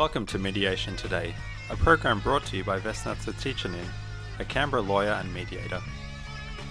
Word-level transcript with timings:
Welcome 0.00 0.24
to 0.28 0.38
Mediation 0.38 0.96
Today, 0.96 1.34
a 1.68 1.76
program 1.76 2.20
brought 2.20 2.46
to 2.46 2.56
you 2.56 2.64
by 2.64 2.80
Vesna 2.80 3.14
Tsatsichanin, 3.16 3.84
a 4.38 4.44
Canberra 4.46 4.80
lawyer 4.80 5.10
and 5.10 5.30
mediator. 5.34 5.78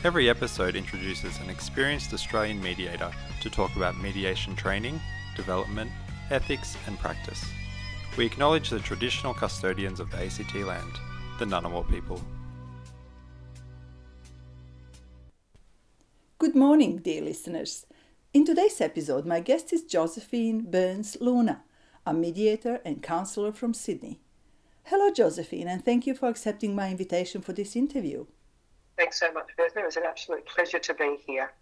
Every 0.03 0.27
episode 0.31 0.75
introduces 0.75 1.37
an 1.37 1.47
experienced 1.47 2.11
Australian 2.11 2.59
mediator 2.59 3.11
to 3.41 3.49
talk 3.51 3.75
about 3.75 4.01
mediation 4.01 4.55
training, 4.55 4.99
development, 5.35 5.91
ethics, 6.31 6.75
and 6.87 6.97
practice. 6.97 7.45
We 8.17 8.25
acknowledge 8.25 8.71
the 8.71 8.79
traditional 8.79 9.35
custodians 9.35 9.99
of 9.99 10.09
the 10.09 10.25
ACT 10.25 10.55
land, 10.55 10.93
the 11.37 11.45
Ngunnawal 11.45 11.87
people. 11.87 12.19
Good 16.39 16.55
morning, 16.55 16.97
dear 16.97 17.21
listeners. 17.21 17.85
In 18.33 18.43
today's 18.43 18.81
episode, 18.81 19.27
my 19.27 19.39
guest 19.39 19.71
is 19.71 19.83
Josephine 19.83 20.71
Burns 20.71 21.15
Luna, 21.21 21.61
a 22.09 22.13
mediator 22.13 22.81
and 22.83 23.03
counselor 23.03 23.51
from 23.51 23.71
Sydney. 23.71 24.19
Hello, 24.85 25.13
Josephine, 25.13 25.67
and 25.67 25.85
thank 25.85 26.07
you 26.07 26.15
for 26.15 26.27
accepting 26.27 26.73
my 26.73 26.89
invitation 26.89 27.39
for 27.39 27.53
this 27.53 27.75
interview. 27.75 28.25
Thanks 28.97 29.19
so 29.19 29.31
much, 29.31 29.49
Vesna. 29.59 29.81
It 29.81 29.85
was 29.85 29.95
an 29.95 30.03
absolute 30.07 30.43
pleasure 30.47 30.79
to 30.79 30.93
be 30.95 31.17
here. 31.27 31.53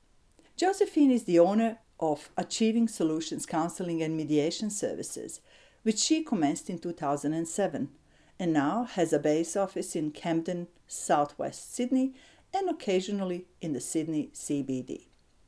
Josephine 0.56 1.12
is 1.12 1.26
the 1.26 1.38
owner 1.38 1.80
of 2.00 2.30
Achieving 2.38 2.88
Solutions 2.88 3.46
Counseling 3.46 4.02
and 4.02 4.16
Mediation 4.16 4.70
Services, 4.70 5.42
which 5.84 6.00
she 6.00 6.23
commenced 6.23 6.70
in 6.70 6.80
2007 6.80 7.90
and 8.40 8.54
now 8.54 8.86
has 8.86 9.12
a 9.12 9.20
base 9.20 9.58
office 9.58 9.98
in 9.98 10.12
Camden, 10.12 10.70
southwest 10.88 11.76
Sydney, 11.76 12.14
and 12.54 12.70
occasionally 12.70 13.48
in 13.59 13.73
the 13.73 13.82
Sydney 13.82 14.30
CBD. 14.34 15.08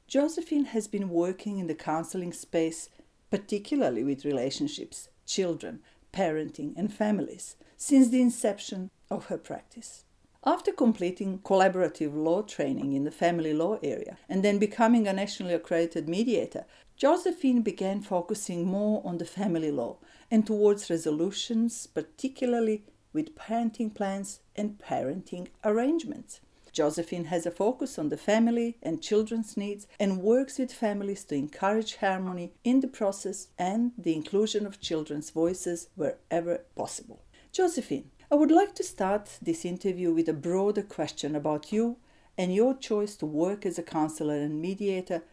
Josephine 0.10 0.66
has 0.66 0.90
been 0.90 1.08
working 1.08 1.60
in 1.60 1.68
the 1.68 1.76
counseling 1.76 2.34
space, 2.34 2.90
particularly 3.30 4.04
with 4.04 4.26
relationships, 4.26 5.10
children, 5.26 5.82
parenting, 6.14 6.74
and 6.76 6.94
families, 6.94 7.56
since 7.78 8.10
the 8.10 8.22
inception 8.22 8.90
of 9.10 9.26
her 9.26 9.38
practice. 9.38 10.04
After 10.46 10.72
completing 10.72 11.40
collaborative 11.40 12.16
law 12.16 12.42
training 12.42 12.94
in 12.94 13.04
the 13.04 13.12
family 13.12 13.54
law 13.54 13.78
area 13.84 14.18
and 14.30 14.44
then 14.44 14.58
becoming 14.58 15.08
a 15.08 15.14
nationally 15.14 15.54
accredited 15.54 16.08
mediator, 16.08 16.66
Josephine 16.96 17.62
began 17.62 18.02
focusing 18.02 18.66
more 18.66 19.02
on 19.06 19.18
the 19.18 19.26
family 19.26 19.72
law 19.72 19.98
and 20.32 20.48
towards 20.48 20.90
resolutions, 20.90 21.88
particularly 21.88 22.84
with 23.12 23.36
parenting 23.36 23.94
plans 23.94 24.40
and 24.56 24.80
parenting 24.80 25.48
arrangements. 25.64 26.40
Josephine 26.72 27.26
has 27.26 27.46
a 27.46 27.52
focus 27.52 27.98
on 27.98 28.10
the 28.10 28.18
family 28.18 28.78
and 28.82 29.02
children's 29.02 29.58
needs 29.58 29.88
and 30.00 30.22
works 30.22 30.58
with 30.58 30.72
families 30.72 31.24
to 31.26 31.36
encourage 31.36 31.98
harmony 31.98 32.54
in 32.64 32.80
the 32.80 32.88
process 32.88 33.48
and 33.58 33.92
the 33.98 34.14
inclusion 34.14 34.66
of 34.66 34.80
children's 34.82 35.30
voices 35.30 35.90
wherever 35.96 36.66
possible. 36.76 37.22
Josephine, 37.52 38.12
I 38.32 38.36
would 38.36 38.52
like 38.52 38.76
to 38.76 38.84
start 38.84 39.40
this 39.42 39.66
interview 39.66 40.14
with 40.14 40.30
a 40.30 40.34
broader 40.34 40.84
question 40.84 41.36
about 41.36 41.72
you 41.72 41.98
and 42.38 42.54
your 42.54 42.74
choice 42.76 43.16
to 43.18 43.26
work 43.26 43.66
as 43.66 43.78
a 43.78 43.84
counselor 43.84 44.36
and 44.36 44.62
mediator 44.62 45.24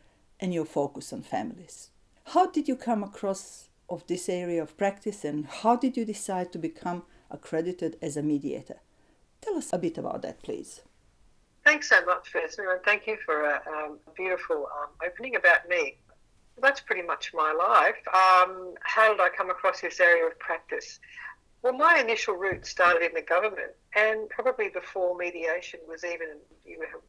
and 0.40 0.52
your 0.52 0.64
focus 0.64 1.12
on 1.12 1.22
families. 1.22 1.90
How 2.24 2.46
did 2.46 2.68
you 2.68 2.74
come 2.74 3.04
across 3.04 3.68
of 3.88 4.06
this 4.06 4.28
area 4.28 4.62
of 4.62 4.76
practice 4.76 5.24
and 5.24 5.46
how 5.46 5.76
did 5.76 5.96
you 5.96 6.04
decide 6.04 6.52
to 6.52 6.58
become 6.58 7.04
accredited 7.30 7.96
as 8.02 8.16
a 8.16 8.22
mediator? 8.22 8.80
Tell 9.40 9.56
us 9.56 9.72
a 9.72 9.78
bit 9.78 9.98
about 9.98 10.22
that, 10.22 10.42
please. 10.42 10.80
Thanks 11.66 11.88
so 11.88 11.96
much, 12.04 12.32
Vesna, 12.32 12.74
and 12.74 12.82
thank 12.84 13.08
you 13.08 13.16
for 13.26 13.42
a 13.42 13.60
um, 13.66 13.98
beautiful 14.16 14.68
um, 14.80 14.90
opening 15.04 15.34
about 15.34 15.68
me. 15.68 15.96
That's 16.62 16.80
pretty 16.80 17.02
much 17.02 17.34
my 17.34 17.52
life. 17.52 17.96
Um, 18.06 18.74
how 18.82 19.10
did 19.10 19.20
I 19.20 19.30
come 19.36 19.50
across 19.50 19.80
this 19.80 19.98
area 19.98 20.26
of 20.26 20.38
practice? 20.38 21.00
Well, 21.62 21.72
my 21.72 21.98
initial 21.98 22.36
route 22.36 22.64
started 22.64 23.04
in 23.04 23.14
the 23.14 23.22
government, 23.22 23.72
and 23.96 24.28
probably 24.28 24.68
before 24.68 25.16
mediation 25.18 25.80
was 25.88 26.04
even 26.04 26.38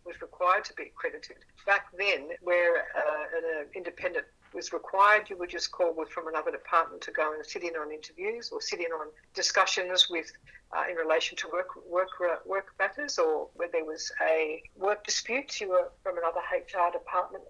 was 0.03 0.19
required 0.23 0.65
to 0.65 0.73
be 0.73 0.85
accredited. 0.85 1.37
Back 1.67 1.95
then, 1.95 2.29
where 2.41 2.77
uh, 2.77 3.61
an 3.61 3.67
independent 3.75 4.25
was 4.53 4.73
required, 4.73 5.29
you 5.29 5.37
would 5.37 5.49
just 5.49 5.71
call 5.71 5.93
with 5.93 6.09
from 6.09 6.27
another 6.27 6.51
department 6.51 7.01
to 7.03 7.11
go 7.11 7.33
and 7.33 7.45
sit 7.45 7.63
in 7.63 7.75
on 7.75 7.91
interviews 7.91 8.49
or 8.51 8.61
sit 8.61 8.79
in 8.79 8.91
on 8.91 9.07
discussions 9.33 10.07
with 10.09 10.31
uh, 10.75 10.83
in 10.89 10.95
relation 10.95 11.37
to 11.37 11.47
work 11.51 11.69
work 11.87 12.09
uh, 12.21 12.35
work 12.45 12.67
matters, 12.79 13.17
or 13.17 13.49
where 13.53 13.69
there 13.71 13.85
was 13.85 14.11
a 14.21 14.61
work 14.75 15.03
dispute, 15.05 15.61
you 15.61 15.69
were 15.69 15.91
from 16.03 16.17
another 16.17 16.41
HR 16.51 16.91
department 16.91 17.43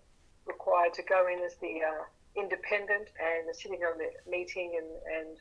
required 0.46 0.94
to 0.94 1.04
go 1.04 1.28
in 1.28 1.40
as 1.44 1.56
the 1.56 1.82
uh, 1.82 2.04
independent 2.36 3.10
and 3.20 3.56
sitting 3.56 3.82
on 3.84 3.98
the 3.98 4.10
meeting 4.30 4.78
and, 4.78 5.18
and 5.18 5.38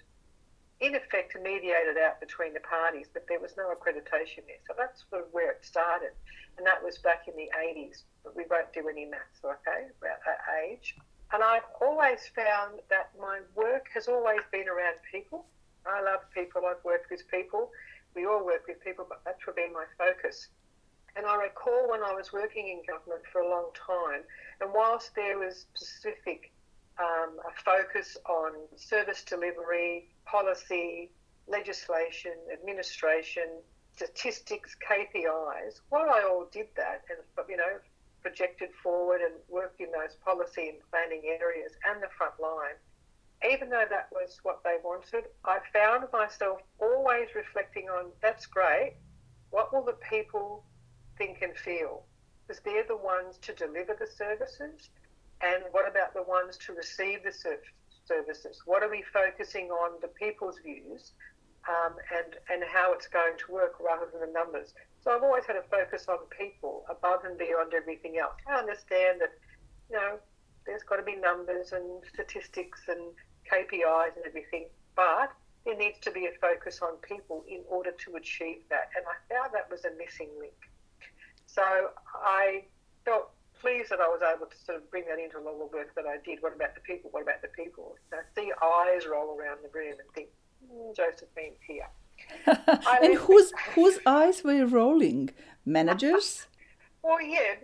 in 0.81 0.95
effect 0.95 1.37
mediated 1.43 1.97
out 1.97 2.21
between 2.21 2.53
the 2.53 2.61
parties, 2.61 3.06
but 3.12 3.25
there 3.28 3.41
was 3.41 3.56
no 3.56 3.72
accreditation 3.72 4.45
there. 4.45 4.61
So 4.66 4.75
that's 4.77 5.05
sort 5.09 5.22
of 5.22 5.28
where 5.33 5.53
it 5.53 5.65
started. 5.65 6.12
And 6.59 6.66
that 6.66 6.83
was 6.83 6.99
back 6.99 7.28
in 7.28 7.37
the 7.37 7.49
80s, 7.56 8.03
but 8.25 8.37
we 8.37 8.45
won't 8.50 8.72
do 8.72 8.89
any 8.89 9.06
maths, 9.06 9.41
okay, 9.45 9.89
about 10.00 10.21
that 10.27 10.41
age. 10.65 10.97
And 11.32 11.42
I've 11.42 11.66
always 11.81 12.20
found 12.34 12.81
that 12.88 13.10
my 13.20 13.41
work 13.54 13.87
has 13.94 14.09
always 14.09 14.41
been 14.53 14.69
around 14.69 14.97
people. 15.10 15.47
I 15.87 16.03
love 16.03 16.20
people, 16.34 16.62
I've 16.66 16.82
worked 16.84 17.10
with 17.10 17.22
people. 17.31 17.70
We 18.14 18.26
all 18.26 18.44
work 18.44 18.66
with 18.66 18.82
people, 18.82 19.06
but 19.09 19.20
that's 19.25 19.44
been 19.54 19.72
my 19.72 19.84
focus. 19.98 20.48
And 21.16 21.26
I 21.26 21.36
recall 21.36 21.88
when 21.91 22.03
I 22.03 22.12
was 22.12 22.32
working 22.32 22.69
in 22.69 22.82
government 22.86 23.22
for 23.32 23.41
a 23.41 23.48
long 23.48 23.70
time, 23.75 24.22
and 24.60 24.70
whilst 24.72 25.15
there 25.15 25.38
was 25.38 25.66
specific 25.75 26.53
um, 26.98 27.38
a 27.44 27.53
focus 27.62 28.16
on 28.26 28.53
service 28.76 29.22
delivery, 29.22 30.09
policy, 30.25 31.10
legislation, 31.47 32.32
administration, 32.53 33.48
statistics, 33.94 34.76
KPIs. 34.88 35.81
While 35.88 36.10
I 36.10 36.22
all 36.22 36.48
did 36.50 36.69
that 36.76 37.03
and 37.09 37.19
you 37.48 37.56
know 37.56 37.78
projected 38.26 38.70
forward 38.82 39.20
and 39.20 39.34
worked 39.48 39.81
in 39.81 39.87
those 39.92 40.16
policy 40.25 40.70
and 40.70 40.78
planning 40.91 41.22
areas 41.26 41.70
and 41.88 42.03
the 42.03 42.09
front 42.19 42.34
line, 42.42 42.75
even 43.48 43.70
though 43.70 43.84
that 43.88 44.09
was 44.10 44.41
what 44.42 44.64
they 44.64 44.78
wanted, 44.82 45.26
I 45.44 45.59
found 45.72 46.06
myself 46.12 46.59
always 46.81 47.28
reflecting 47.36 47.88
on 47.88 48.06
that's 48.20 48.47
great. 48.47 48.94
What 49.50 49.72
will 49.72 49.84
the 49.84 49.98
people 50.10 50.65
think 51.16 51.38
and 51.41 51.56
feel? 51.56 52.03
Because 52.42 52.60
they're 52.65 52.82
the 52.88 52.97
ones 52.97 53.38
to 53.42 53.54
deliver 53.54 53.94
the 53.94 54.09
services 54.09 54.91
and 55.41 55.62
what 55.70 55.88
about 55.88 56.12
the 56.12 56.25
ones 56.25 56.56
to 56.66 56.72
receive 56.72 57.22
the 57.22 57.32
services? 57.32 58.62
What 58.66 58.82
are 58.82 58.91
we 58.91 59.04
focusing 59.12 59.70
on 59.70 60.00
the 60.00 60.09
people's 60.09 60.59
views 60.65 61.12
um, 61.69 61.94
and, 62.10 62.34
and 62.50 62.65
how 62.69 62.92
it's 62.92 63.06
going 63.06 63.38
to 63.47 63.53
work 63.53 63.75
rather 63.78 64.06
than 64.10 64.20
the 64.20 64.32
numbers? 64.32 64.75
So 65.06 65.15
I've 65.15 65.22
always 65.22 65.44
had 65.47 65.55
a 65.55 65.62
focus 65.71 66.06
on 66.09 66.19
people 66.37 66.84
above 66.91 67.25
and 67.25 67.39
beyond 67.39 67.75
everything 67.75 68.19
else. 68.19 68.34
I 68.44 68.59
understand 68.59 69.21
that, 69.21 69.39
you 69.89 69.94
know, 69.94 70.19
there's 70.67 70.83
got 70.83 70.97
to 70.97 71.05
be 71.05 71.15
numbers 71.15 71.71
and 71.71 72.03
statistics 72.12 72.81
and 72.89 73.15
KPIs 73.47 74.16
and 74.16 74.27
everything, 74.27 74.66
but 74.97 75.31
there 75.65 75.77
needs 75.77 76.00
to 76.00 76.11
be 76.11 76.27
a 76.27 76.33
focus 76.41 76.81
on 76.83 76.97
people 77.06 77.45
in 77.47 77.62
order 77.69 77.93
to 77.93 78.16
achieve 78.16 78.66
that. 78.69 78.91
And 78.97 79.05
I 79.06 79.15
found 79.33 79.55
that 79.55 79.71
was 79.71 79.84
a 79.84 79.95
missing 79.97 80.31
link. 80.41 80.59
So 81.47 81.62
I 82.12 82.65
felt 83.05 83.31
pleased 83.61 83.91
that 83.91 84.00
I 84.00 84.09
was 84.09 84.22
able 84.27 84.47
to 84.47 84.59
sort 84.59 84.78
of 84.78 84.91
bring 84.91 85.05
that 85.06 85.21
into 85.21 85.39
a 85.39 85.43
lot 85.47 85.53
of 85.53 85.71
the 85.71 85.77
work 85.77 85.95
that 85.95 86.06
I 86.06 86.16
did. 86.25 86.43
What 86.43 86.56
about 86.56 86.75
the 86.75 86.81
people? 86.81 87.11
What 87.12 87.22
about 87.22 87.43
the 87.43 87.55
people? 87.55 87.95
I 88.12 88.27
see 88.34 88.50
eyes 88.61 89.06
roll 89.06 89.39
around 89.39 89.59
the 89.62 89.71
room 89.72 89.95
and 90.00 90.11
think, 90.16 90.31
mm, 90.66 90.97
Josephine's 90.97 91.62
here. 91.65 91.87
And 92.47 93.15
whose 93.15 93.53
whose 93.75 93.99
eyes 94.06 94.43
were 94.44 94.66
rolling? 94.66 95.31
Managers? 95.65 96.47
well, 97.06 97.22
yeah, 97.22 97.54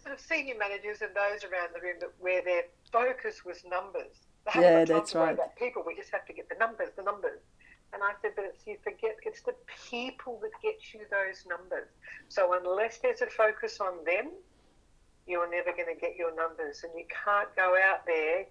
sort 0.00 0.14
of 0.14 0.20
senior 0.20 0.54
managers 0.56 1.02
and 1.02 1.10
those 1.10 1.42
around 1.42 1.74
the 1.74 1.80
room 1.80 1.96
that 2.00 2.10
where 2.20 2.42
their 2.42 2.62
focus 2.92 3.44
was 3.44 3.64
numbers. 3.68 4.14
They 4.46 4.60
yeah, 4.60 4.84
that's 4.84 5.14
right. 5.14 5.34
About 5.34 5.56
people, 5.56 5.82
we 5.84 5.96
just 5.96 6.10
have 6.12 6.24
to 6.26 6.32
get 6.32 6.48
the 6.48 6.54
numbers, 6.58 6.90
the 6.96 7.02
numbers. 7.02 7.40
And 7.92 8.02
I 8.02 8.12
said, 8.22 8.32
but 8.36 8.46
it's 8.46 8.66
you 8.66 8.76
forget 8.82 9.16
it's 9.24 9.42
the 9.42 9.54
people 9.90 10.38
that 10.42 10.52
get 10.62 10.78
you 10.94 11.00
those 11.10 11.44
numbers. 11.46 11.88
So 12.28 12.54
unless 12.54 12.98
there's 12.98 13.22
a 13.22 13.26
focus 13.26 13.80
on 13.80 14.04
them, 14.06 14.30
you're 15.26 15.50
never 15.50 15.72
going 15.72 15.92
to 15.92 16.00
get 16.00 16.16
your 16.16 16.34
numbers. 16.34 16.84
And 16.84 16.92
you 16.96 17.04
can't 17.10 17.54
go 17.56 17.76
out 17.76 18.06
there, 18.06 18.46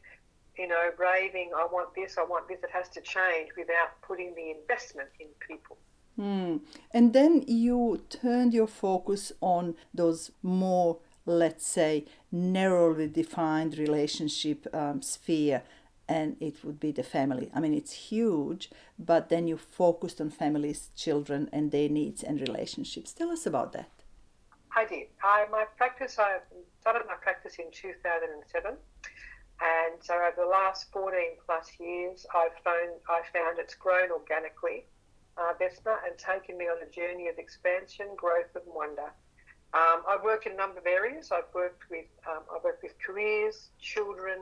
you 0.57 0.67
know, 0.67 0.89
raving, 0.97 1.51
I 1.55 1.65
want 1.71 1.93
this, 1.95 2.17
I 2.17 2.23
want 2.23 2.47
this, 2.47 2.59
it 2.63 2.69
has 2.71 2.89
to 2.89 3.01
change 3.01 3.49
without 3.57 4.01
putting 4.01 4.33
the 4.35 4.51
investment 4.51 5.09
in 5.19 5.27
people. 5.47 5.77
Mm. 6.19 6.61
And 6.91 7.13
then 7.13 7.43
you 7.47 8.03
turned 8.09 8.53
your 8.53 8.67
focus 8.67 9.31
on 9.41 9.75
those 9.93 10.31
more, 10.43 10.99
let's 11.25 11.65
say, 11.65 12.05
narrowly 12.31 13.07
defined 13.07 13.77
relationship 13.77 14.67
um, 14.73 15.01
sphere, 15.01 15.63
and 16.07 16.35
it 16.39 16.63
would 16.63 16.79
be 16.79 16.91
the 16.91 17.03
family. 17.03 17.49
I 17.53 17.59
mean, 17.59 17.73
it's 17.73 17.93
huge, 17.93 18.69
but 18.99 19.29
then 19.29 19.47
you 19.47 19.57
focused 19.57 20.19
on 20.19 20.29
families, 20.29 20.89
children, 20.95 21.49
and 21.53 21.71
their 21.71 21.89
needs 21.89 22.21
and 22.21 22.41
relationships. 22.41 23.13
Tell 23.13 23.31
us 23.31 23.45
about 23.45 23.71
that. 23.73 23.89
I 24.75 24.85
did. 24.85 25.07
I 25.23 25.45
my 25.51 25.65
practice. 25.77 26.17
I 26.19 26.39
started 26.79 27.03
my 27.07 27.15
practice 27.15 27.55
in 27.59 27.65
2007, 27.71 28.71
and 28.71 29.93
so 30.01 30.13
the 30.41 30.47
last 30.47 30.91
14 30.91 31.37
plus 31.45 31.69
years, 31.79 32.25
I've 32.35 32.57
found, 32.63 32.97
I 33.07 33.21
found 33.31 33.59
it's 33.59 33.75
grown 33.75 34.09
organically, 34.11 34.85
uh, 35.37 35.53
Vesna, 35.61 35.97
and 36.05 36.17
taken 36.17 36.57
me 36.57 36.65
on 36.65 36.81
a 36.81 36.89
journey 36.89 37.27
of 37.27 37.37
expansion, 37.37 38.07
growth, 38.15 38.49
and 38.55 38.65
wonder. 38.65 39.13
Um, 39.73 40.01
I've 40.09 40.23
worked 40.23 40.47
in 40.47 40.53
a 40.53 40.55
number 40.55 40.79
of 40.79 40.87
areas. 40.87 41.31
I've 41.31 41.53
worked 41.53 41.89
with 41.89 42.07
um, 42.27 42.43
I've 42.53 42.63
worked 42.63 42.83
with 42.83 42.93
careers, 43.05 43.69
children, 43.79 44.39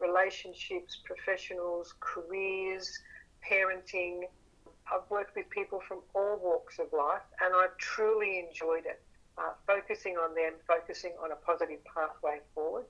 relationships, 0.00 0.98
professionals, 1.04 1.94
careers, 2.00 2.98
parenting. 3.48 4.22
I've 4.92 5.08
worked 5.10 5.36
with 5.36 5.48
people 5.50 5.80
from 5.86 5.98
all 6.14 6.40
walks 6.42 6.78
of 6.78 6.86
life, 6.92 7.22
and 7.40 7.54
I've 7.54 7.76
truly 7.76 8.40
enjoyed 8.40 8.86
it. 8.86 9.02
Uh, 9.38 9.52
focusing 9.66 10.16
on 10.16 10.34
them, 10.34 10.54
focusing 10.66 11.12
on 11.22 11.30
a 11.30 11.36
positive 11.36 11.78
pathway 11.84 12.40
forward. 12.54 12.84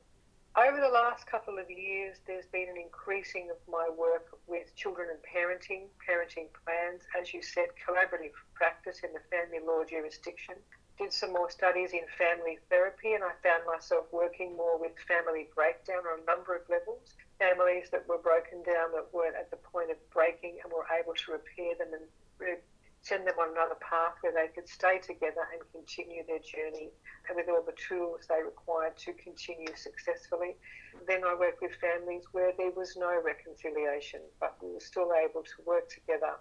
Over 0.54 0.80
the 0.80 0.88
last 0.88 1.26
couple 1.26 1.58
of 1.58 1.70
years, 1.70 2.18
there's 2.26 2.46
been 2.46 2.68
an 2.68 2.76
increasing 2.76 3.48
of 3.50 3.56
my 3.66 3.88
work 3.88 4.36
with 4.46 4.74
children 4.76 5.08
and 5.08 5.18
parenting, 5.24 5.88
parenting 6.06 6.48
plans, 6.64 7.02
as 7.18 7.32
you 7.32 7.40
said, 7.42 7.68
collaborative 7.80 8.36
practice 8.52 9.00
in 9.02 9.12
the 9.14 9.24
family 9.30 9.64
law 9.64 9.82
jurisdiction 9.84 10.56
did 10.98 11.12
some 11.12 11.32
more 11.32 11.50
studies 11.50 11.92
in 11.92 12.06
family 12.18 12.58
therapy, 12.68 13.14
and 13.14 13.24
I 13.24 13.32
found 13.42 13.64
myself 13.66 14.06
working 14.12 14.56
more 14.56 14.78
with 14.78 14.92
family 15.08 15.48
breakdown 15.54 16.04
on 16.06 16.20
a 16.20 16.24
number 16.24 16.54
of 16.54 16.62
levels. 16.68 17.16
Families 17.38 17.88
that 17.90 18.06
were 18.06 18.18
broken 18.18 18.62
down 18.62 18.92
that 18.92 19.08
weren't 19.12 19.36
at 19.36 19.50
the 19.50 19.56
point 19.56 19.90
of 19.90 19.96
breaking 20.10 20.58
and 20.62 20.72
were 20.72 20.86
able 20.94 21.14
to 21.14 21.32
repair 21.32 21.74
them 21.74 21.90
and 21.92 22.06
send 23.02 23.26
them 23.26 23.34
on 23.38 23.50
another 23.50 23.76
path 23.82 24.14
where 24.22 24.32
they 24.32 24.48
could 24.54 24.68
stay 24.68 24.98
together 24.98 25.42
and 25.52 25.60
continue 25.72 26.22
their 26.26 26.38
journey 26.38 26.90
and 27.28 27.36
with 27.36 27.48
all 27.48 27.62
the 27.62 27.74
tools 27.76 28.22
they 28.28 28.42
required 28.42 28.96
to 28.96 29.12
continue 29.14 29.74
successfully. 29.74 30.56
Then 31.06 31.24
I 31.24 31.34
worked 31.34 31.62
with 31.62 31.72
families 31.80 32.24
where 32.32 32.52
there 32.56 32.70
was 32.70 32.96
no 32.96 33.20
reconciliation, 33.20 34.20
but 34.40 34.56
we 34.62 34.72
were 34.72 34.80
still 34.80 35.10
able 35.12 35.42
to 35.42 35.58
work 35.66 35.90
together 35.90 36.38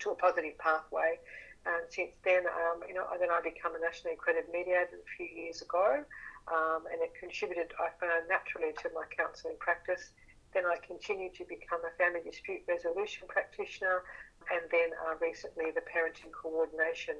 to 0.00 0.10
a 0.10 0.14
positive 0.14 0.58
pathway 0.58 1.18
and 1.66 1.84
since 1.92 2.16
then, 2.24 2.48
um, 2.48 2.80
you 2.88 2.94
know, 2.94 3.04
then 3.20 3.28
I 3.28 3.40
became 3.44 3.76
a 3.76 3.80
nationally 3.80 4.16
accredited 4.16 4.48
mediator 4.48 4.96
a 4.96 5.08
few 5.16 5.28
years 5.28 5.60
ago, 5.60 6.04
um, 6.48 6.88
and 6.88 7.02
it 7.04 7.12
contributed, 7.18 7.72
I 7.76 7.92
found, 8.00 8.28
naturally 8.32 8.72
to 8.80 8.88
my 8.96 9.04
counselling 9.12 9.60
practice. 9.60 10.16
Then 10.54 10.64
I 10.66 10.76
continued 10.84 11.34
to 11.34 11.44
become 11.44 11.80
a 11.84 11.96
family 11.96 12.20
dispute 12.24 12.62
resolution 12.68 13.28
practitioner, 13.28 14.02
and 14.50 14.62
then 14.70 14.90
uh, 15.06 15.14
recently 15.20 15.70
the 15.70 15.82
parenting 15.82 16.32
coordination 16.32 17.16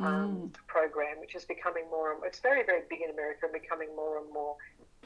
um, 0.00 0.04
mm. 0.04 0.52
program, 0.66 1.20
which 1.20 1.34
is 1.34 1.44
becoming 1.44 1.84
more 1.90 2.12
and 2.12 2.22
it's 2.24 2.40
very, 2.40 2.64
very 2.64 2.82
big 2.90 3.00
in 3.02 3.10
America 3.10 3.40
and 3.44 3.52
becoming 3.52 3.94
more 3.94 4.18
and 4.18 4.32
more 4.32 4.56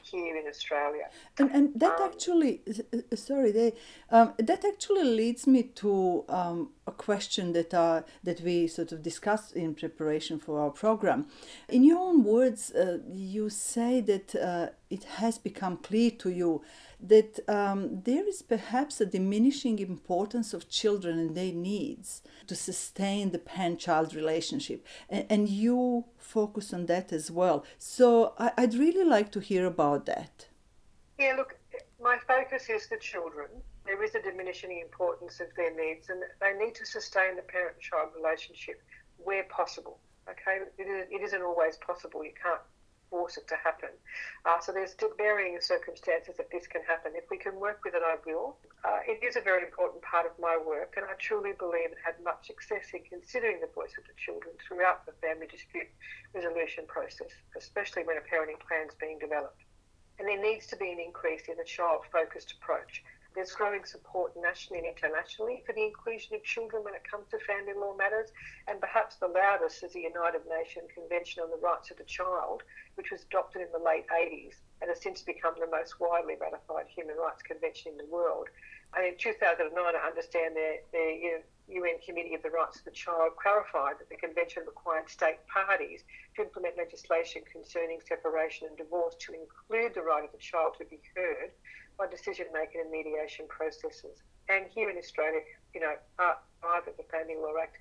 here 0.03 0.37
in 0.37 0.47
Australia. 0.47 1.11
And, 1.39 1.51
and 1.51 1.81
that 1.81 2.01
um, 2.01 2.11
actually, 2.11 2.63
uh, 2.69 3.17
sorry, 3.17 3.53
they, 3.53 3.73
um, 4.11 4.35
that 4.39 4.65
actually 4.65 5.05
leads 5.05 5.47
me 5.47 5.65
to 5.75 6.25
um, 6.29 6.71
a 6.87 6.93
question 6.93 7.53
that 7.53 7.75
uh, 7.75 8.03
that 8.25 8.41
we 8.41 8.67
sort 8.69 8.93
of 8.93 9.03
discussed 9.03 9.53
in 9.55 9.75
preparation 9.75 10.39
for 10.39 10.61
our 10.61 10.71
program. 10.71 11.27
In 11.69 11.85
your 11.85 11.99
own 11.99 12.25
words, 12.25 12.73
uh, 12.73 12.99
you 13.13 13.51
say 13.51 14.01
that 14.03 14.35
uh, 14.35 14.69
it 14.91 15.05
has 15.05 15.39
become 15.39 15.77
clear 15.77 16.11
to 16.11 16.31
you 16.31 16.63
that 17.01 17.39
um, 17.49 18.03
there 18.03 18.27
is 18.27 18.43
perhaps 18.43 19.01
a 19.01 19.07
diminishing 19.07 19.79
importance 19.79 20.53
of 20.53 20.69
children 20.69 21.19
and 21.19 21.35
their 21.35 21.53
needs 21.53 22.23
to 22.47 22.55
sustain 22.55 23.31
the 23.31 23.39
parent-child 23.39 24.15
relationship, 24.15 24.85
and, 25.09 25.27
and 25.31 25.49
you 25.49 26.05
focus 26.17 26.73
on 26.73 26.87
that 26.87 27.13
as 27.13 27.31
well. 27.31 27.65
So 27.79 28.35
I, 28.39 28.53
I'd 28.57 28.75
really 28.75 29.05
like 29.05 29.31
to 29.33 29.41
hear 29.41 29.67
about 29.67 30.07
that. 30.07 30.47
Yeah, 31.19 31.35
look, 31.37 31.57
my 32.01 32.19
focus 32.27 32.69
is 32.69 32.89
the 32.89 32.97
children 32.99 33.49
there 33.89 34.05
is 34.05 34.15
a 34.15 34.21
diminishing 34.21 34.79
importance 34.81 35.41
of 35.41 35.47
their 35.57 35.75
needs, 35.75 36.11
and 36.11 36.23
they 36.41 36.53
need 36.63 36.75
to 36.75 36.85
sustain 36.85 37.37
the 37.37 37.43
parent-child 37.43 38.11
relationship 38.15 38.83
where 39.17 39.45
possible. 39.45 39.99
Okay, 40.29 40.59
it 40.77 41.23
isn't 41.23 41.43
always 41.43 41.79
possible. 41.79 42.23
You 42.23 42.33
can't 42.41 42.61
force 43.11 43.37
it 43.37 43.47
to 43.49 43.57
happen. 43.57 43.91
Uh, 44.45 44.61
so 44.61 44.73
there's 44.73 44.93
still 44.93 45.13
varying 45.17 45.59
circumstances 45.61 46.37
that 46.37 46.51
this 46.51 46.67
can 46.67 46.83
happen. 46.83 47.13
If 47.15 47.25
we 47.31 47.39
can 47.39 47.57
work 47.57 47.81
with 47.85 47.95
it, 47.95 48.03
I 48.05 48.17
will. 48.25 48.57
Uh, 48.85 49.01
it 49.07 49.25
is 49.25 49.37
a 49.37 49.41
very 49.41 49.65
important 49.65 50.03
part 50.03 50.27
of 50.27 50.33
my 50.39 50.57
work, 50.57 50.95
and 50.97 51.05
I 51.05 51.15
truly 51.19 51.53
believe 51.59 51.91
it 51.91 51.99
had 52.05 52.23
much 52.25 52.47
success 52.47 52.93
in 52.95 53.03
considering 53.09 53.61
the 53.61 53.73
voice 53.75 53.93
of 53.99 54.05
the 54.05 54.17
children 54.17 54.55
throughout 54.67 55.07
the 55.07 55.13
family 55.21 55.47
dispute 55.47 55.89
resolution 56.35 56.85
process, 56.87 57.33
especially 57.57 58.05
when 58.05 58.17
a 58.17 58.25
parenting 58.25 58.61
plan 58.61 58.89
is 58.89 58.95
being 59.01 59.19
developed. 59.19 59.63
And 60.19 60.27
there 60.27 60.41
needs 60.41 60.67
to 60.69 60.77
be 60.77 60.91
an 60.91 60.99
increase 60.99 61.47
in 61.49 61.61
a 61.61 61.65
child-focused 61.65 62.55
approach 62.59 63.03
there's 63.35 63.53
growing 63.53 63.85
support 63.85 64.33
nationally 64.41 64.81
and 64.81 64.89
internationally 64.89 65.63
for 65.67 65.73
the 65.73 65.85
inclusion 65.85 66.35
of 66.35 66.43
children 66.43 66.83
when 66.83 66.95
it 66.95 67.03
comes 67.09 67.27
to 67.31 67.39
family 67.39 67.73
law 67.75 67.95
matters, 67.95 68.31
and 68.67 68.81
perhaps 68.81 69.17
the 69.17 69.29
loudest 69.29 69.83
is 69.83 69.93
the 69.93 70.01
United 70.01 70.43
Nations 70.49 70.91
Convention 70.93 71.43
on 71.43 71.51
the 71.51 71.57
Rights 71.63 71.91
of 71.91 71.99
the 71.99 72.05
Child, 72.05 72.63
which 72.97 73.11
was 73.11 73.23
adopted 73.23 73.63
in 73.63 73.69
the 73.73 73.79
late 73.79 74.07
80s 74.09 74.55
and 74.81 74.89
has 74.89 75.01
since 75.01 75.23
become 75.23 75.55
the 75.59 75.71
most 75.71 76.01
widely 76.01 76.35
ratified 76.41 76.87
human 76.89 77.17
rights 77.17 77.43
convention 77.43 77.93
in 77.93 77.99
the 77.99 78.11
world. 78.11 78.49
And 78.97 79.05
in 79.05 79.19
2009, 79.19 79.71
I 79.77 80.07
understand 80.07 80.57
the, 80.57 80.81
the 80.93 81.43
UN 81.69 82.01
Committee 82.05 82.35
of 82.35 82.43
the 82.43 82.51
Rights 82.51 82.79
of 82.79 82.85
the 82.85 82.97
Child 82.97 83.37
clarified 83.37 84.01
that 84.01 84.09
the 84.09 84.17
convention 84.17 84.65
required 84.65 85.11
state 85.11 85.45
parties 85.47 86.03
to 86.37 86.43
implement 86.43 86.79
legislation 86.79 87.43
concerning 87.53 88.01
separation 88.09 88.69
and 88.69 88.77
divorce 88.79 89.15
to 89.21 89.35
include 89.35 89.95
the 89.95 90.03
right 90.03 90.25
of 90.25 90.33
the 90.33 90.39
child 90.39 90.75
to 90.79 90.87
be 90.87 91.01
heard 91.15 91.53
by 91.99 92.07
decision 92.07 92.47
making 92.55 92.81
and 92.81 92.91
mediation 92.91 93.47
processes. 93.49 94.23
And 94.49 94.67
here 94.71 94.89
in 94.89 94.97
Australia, 94.97 95.41
you 95.75 95.81
know, 95.81 95.95
uh, 96.19 96.39
part 96.63 96.87
five 96.87 96.97
the 96.97 97.03
Family 97.11 97.37
Law 97.37 97.59
Act 97.61 97.77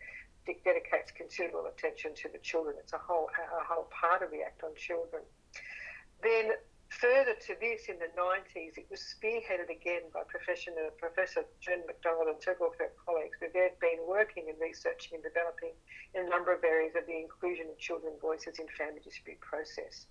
dedicates 0.63 1.11
considerable 1.11 1.67
attention 1.67 2.15
to 2.15 2.29
the 2.31 2.39
children. 2.39 2.75
It's 2.79 2.93
a 2.93 2.97
whole 2.97 3.29
a 3.37 3.63
whole 3.63 3.87
part 3.91 4.23
of 4.23 4.31
the 4.31 4.41
Act 4.41 4.63
on 4.63 4.73
children. 4.75 5.21
Then 6.23 6.55
further 6.89 7.35
to 7.35 7.53
this, 7.59 7.91
in 7.91 7.99
the 7.99 8.07
90s, 8.15 8.79
it 8.79 8.87
was 8.89 9.03
spearheaded 9.03 9.69
again 9.69 10.07
by 10.13 10.23
Professor, 10.23 10.71
Professor 10.97 11.43
June 11.59 11.83
McDonald 11.85 12.31
and 12.31 12.41
several 12.41 12.71
of 12.71 12.79
her 12.79 12.91
colleagues, 13.05 13.35
where 13.39 13.51
they've 13.51 13.79
been 13.83 14.07
working 14.07 14.47
and 14.47 14.57
researching 14.59 15.19
and 15.19 15.23
developing 15.23 15.75
in 16.15 16.25
a 16.25 16.29
number 16.29 16.55
of 16.55 16.63
areas 16.63 16.95
of 16.95 17.05
the 17.05 17.19
inclusion 17.19 17.67
of 17.69 17.77
children's 17.77 18.19
voices 18.21 18.57
in 18.57 18.67
family 18.79 19.03
dispute 19.03 19.39
process 19.41 20.07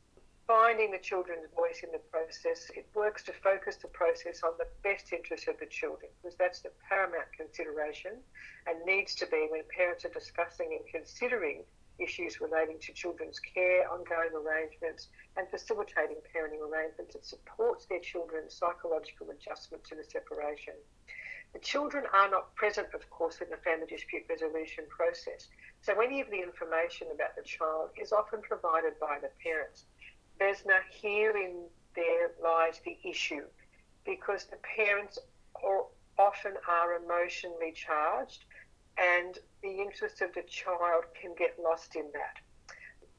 finding 0.46 0.92
the 0.92 0.98
children's 0.98 1.46
voice 1.56 1.82
in 1.82 1.90
the 1.90 1.98
process, 2.10 2.70
it 2.76 2.86
works 2.94 3.22
to 3.24 3.32
focus 3.42 3.76
the 3.76 3.88
process 3.88 4.42
on 4.44 4.52
the 4.58 4.68
best 4.82 5.12
interests 5.12 5.48
of 5.48 5.58
the 5.58 5.66
children, 5.66 6.08
because 6.22 6.36
that's 6.38 6.60
the 6.60 6.70
paramount 6.88 7.26
consideration 7.36 8.12
and 8.66 8.78
needs 8.86 9.14
to 9.16 9.26
be 9.26 9.48
when 9.50 9.62
parents 9.76 10.04
are 10.04 10.14
discussing 10.14 10.78
and 10.78 10.86
considering 10.86 11.62
issues 11.98 12.40
relating 12.40 12.78
to 12.78 12.92
children's 12.92 13.40
care, 13.40 13.90
ongoing 13.90 14.30
arrangements, 14.36 15.08
and 15.36 15.48
facilitating 15.48 16.18
parenting 16.30 16.62
arrangements 16.62 17.14
that 17.14 17.26
supports 17.26 17.86
their 17.86 18.00
children's 18.00 18.54
psychological 18.54 19.30
adjustment 19.30 19.82
to 19.82 19.96
the 19.96 20.04
separation. 20.04 20.74
The 21.54 21.58
children 21.60 22.04
are 22.12 22.30
not 22.30 22.54
present, 22.54 22.88
of 22.92 23.08
course, 23.08 23.40
in 23.40 23.48
the 23.48 23.56
family 23.56 23.86
dispute 23.86 24.24
resolution 24.28 24.84
process, 24.90 25.48
so 25.80 26.00
any 26.00 26.20
of 26.20 26.28
the 26.30 26.42
information 26.42 27.08
about 27.14 27.34
the 27.34 27.42
child 27.42 27.90
is 27.96 28.12
often 28.12 28.42
provided 28.42 29.00
by 29.00 29.18
the 29.22 29.30
parents 29.42 29.86
Vesna, 30.38 30.80
herein 31.00 31.68
there 31.94 32.30
lies 32.42 32.80
the 32.84 32.98
issue 33.04 33.44
because 34.04 34.44
the 34.44 34.58
parents 34.76 35.18
are, 35.64 35.84
often 36.18 36.54
are 36.68 36.94
emotionally 36.94 37.72
charged 37.72 38.44
and 38.98 39.38
the 39.62 39.80
interest 39.80 40.20
of 40.20 40.32
the 40.34 40.42
child 40.42 41.04
can 41.20 41.34
get 41.38 41.58
lost 41.62 41.96
in 41.96 42.10
that. 42.12 42.76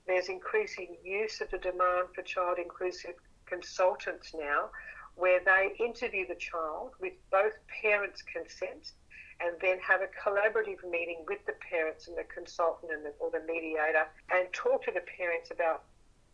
There's 0.07 0.29
increasing 0.29 0.95
use 1.03 1.41
of 1.41 1.51
the 1.51 1.57
demand 1.57 2.09
for 2.15 2.21
child 2.21 2.57
inclusive 2.59 3.15
consultants 3.45 4.33
now 4.33 4.69
where 5.15 5.41
they 5.43 5.73
interview 5.83 6.27
the 6.27 6.35
child 6.35 6.91
with 7.01 7.13
both 7.31 7.53
parents' 7.81 8.21
consent 8.21 8.93
and 9.39 9.55
then 9.61 9.79
have 9.79 10.01
a 10.01 10.09
collaborative 10.23 10.83
meeting 10.89 11.23
with 11.27 11.45
the 11.45 11.55
parents 11.69 12.07
and 12.07 12.17
the 12.17 12.23
consultant 12.23 12.91
and 12.91 13.05
the, 13.05 13.13
or 13.19 13.29
the 13.31 13.41
mediator 13.45 14.07
and 14.31 14.51
talk 14.53 14.83
to 14.83 14.91
the 14.91 15.03
parents 15.17 15.51
about 15.51 15.83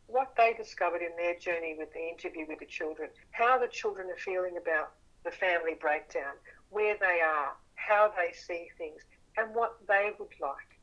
what 0.07 0.33
they 0.37 0.53
discovered 0.53 1.01
in 1.01 1.15
their 1.17 1.37
journey 1.37 1.75
with 1.77 1.91
the 1.93 2.07
interview 2.07 2.45
with 2.47 2.59
the 2.59 2.65
children, 2.65 3.09
how 3.31 3.57
the 3.57 3.67
children 3.67 4.07
are 4.09 4.17
feeling 4.17 4.57
about 4.57 4.91
the 5.23 5.31
family 5.31 5.75
breakdown, 5.79 6.33
where 6.69 6.97
they 6.99 7.21
are, 7.21 7.53
how 7.75 8.11
they 8.15 8.33
see 8.33 8.69
things, 8.77 9.01
and 9.37 9.53
what 9.55 9.77
they 9.87 10.11
would 10.19 10.33
like. 10.39 10.79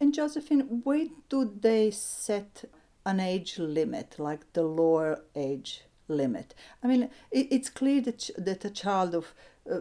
And 0.00 0.12
Josephine, 0.12 0.82
where 0.82 1.06
do 1.28 1.52
they 1.60 1.90
set 1.90 2.64
an 3.06 3.20
age 3.20 3.58
limit, 3.58 4.18
like 4.18 4.52
the 4.52 4.62
lower 4.62 5.22
age 5.36 5.84
limit? 6.08 6.54
I 6.82 6.88
mean, 6.88 7.10
it's 7.30 7.68
clear 7.68 8.00
that, 8.02 8.30
that 8.36 8.64
a 8.64 8.70
child 8.70 9.14
of 9.14 9.34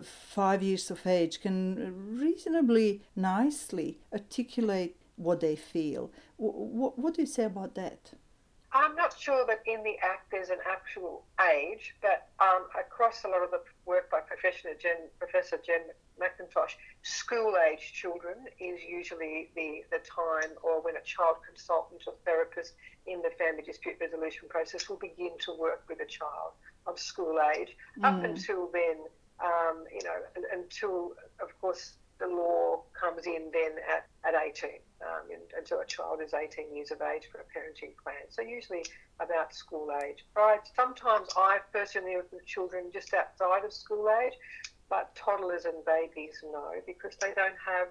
five 0.06 0.63
years 0.63 0.90
of 0.92 1.06
age 1.08 1.42
can 1.42 2.18
reasonably 2.20 3.02
nicely 3.16 4.00
articulate 4.12 4.96
what 5.16 5.40
they 5.40 5.56
feel. 5.56 6.12
what 6.38 7.16
do 7.16 7.22
you 7.22 7.28
say 7.28 7.44
about 7.44 7.75
that? 7.75 8.13
I'm 8.74 8.96
not 8.96 9.15
sure 9.20 9.46
that 9.46 9.62
in 9.68 9.84
the 9.84 9.96
Act 10.01 10.32
there's 10.32 10.50
an 10.50 10.58
actual 10.70 11.24
age, 11.53 11.94
but 12.01 12.30
um, 12.39 12.65
across 12.80 13.24
a 13.24 13.27
lot 13.27 13.44
of 13.44 13.51
the 13.51 13.62
work 13.86 14.10
by 14.10 14.20
Professor 14.22 14.74
Jen, 14.82 15.10
Professor 15.20 15.60
Jen 15.63 15.82
McIntosh, 16.20 16.74
school 17.03 17.53
age 17.72 17.94
children 17.94 18.36
is 18.60 18.80
usually 18.82 19.51
the, 19.56 19.84
the 19.92 20.00
time 20.00 20.51
or 20.63 20.82
when 20.82 20.96
a 20.96 21.01
child 21.01 21.38
consultant 21.48 22.01
or 22.08 22.13
therapist 22.25 22.74
in 23.06 23.22
the 23.22 23.30
family 23.38 23.62
dispute 23.62 23.96
resolution 24.01 24.48
process 24.50 24.89
will 24.89 24.98
begin 24.98 25.32
to 25.39 25.53
work 25.53 25.84
with 25.88 26.00
a 26.01 26.08
child 26.08 26.53
of 26.88 27.00
school 27.00 27.39
age. 27.56 27.77
Mm. 28.00 28.06
Up 28.06 28.24
until 28.24 28.72
then, 28.74 28.98
um, 29.39 29.84
you 29.94 30.03
know, 30.03 30.48
until, 30.51 31.13
of 31.39 31.50
course, 31.62 31.94
the 32.20 32.27
law 32.27 32.82
comes 33.00 33.27
in 33.27 33.51
then 33.53 33.74
at, 33.88 34.08
at 34.24 34.34
18 34.42 34.80
um, 35.13 35.38
until 35.58 35.79
a 35.79 35.86
child 35.86 36.20
is 36.24 36.34
18 36.34 36.75
years 36.75 36.91
of 36.91 37.01
age 37.01 37.29
for 37.32 37.39
a 37.39 37.48
parenting 37.53 37.93
plan. 38.01 38.25
So 38.29 38.41
usually 38.41 38.84
about 39.20 39.53
school 39.53 39.89
age. 40.03 40.25
Right? 40.36 40.60
Sometimes 40.75 41.29
I 41.38 41.60
personally 41.72 42.15
work 42.15 42.32
with 42.32 42.46
children 42.46 42.86
just 42.91 43.13
outside 43.13 43.65
of 43.65 43.74
school 43.74 44.10
age, 44.24 44.34
but 44.89 45.15
toddlers 45.15 45.65
and 45.65 45.84
babies 45.86 46.43
no, 46.43 46.72
because 46.86 47.15
they 47.22 47.34
don't 47.36 47.58
have 47.65 47.88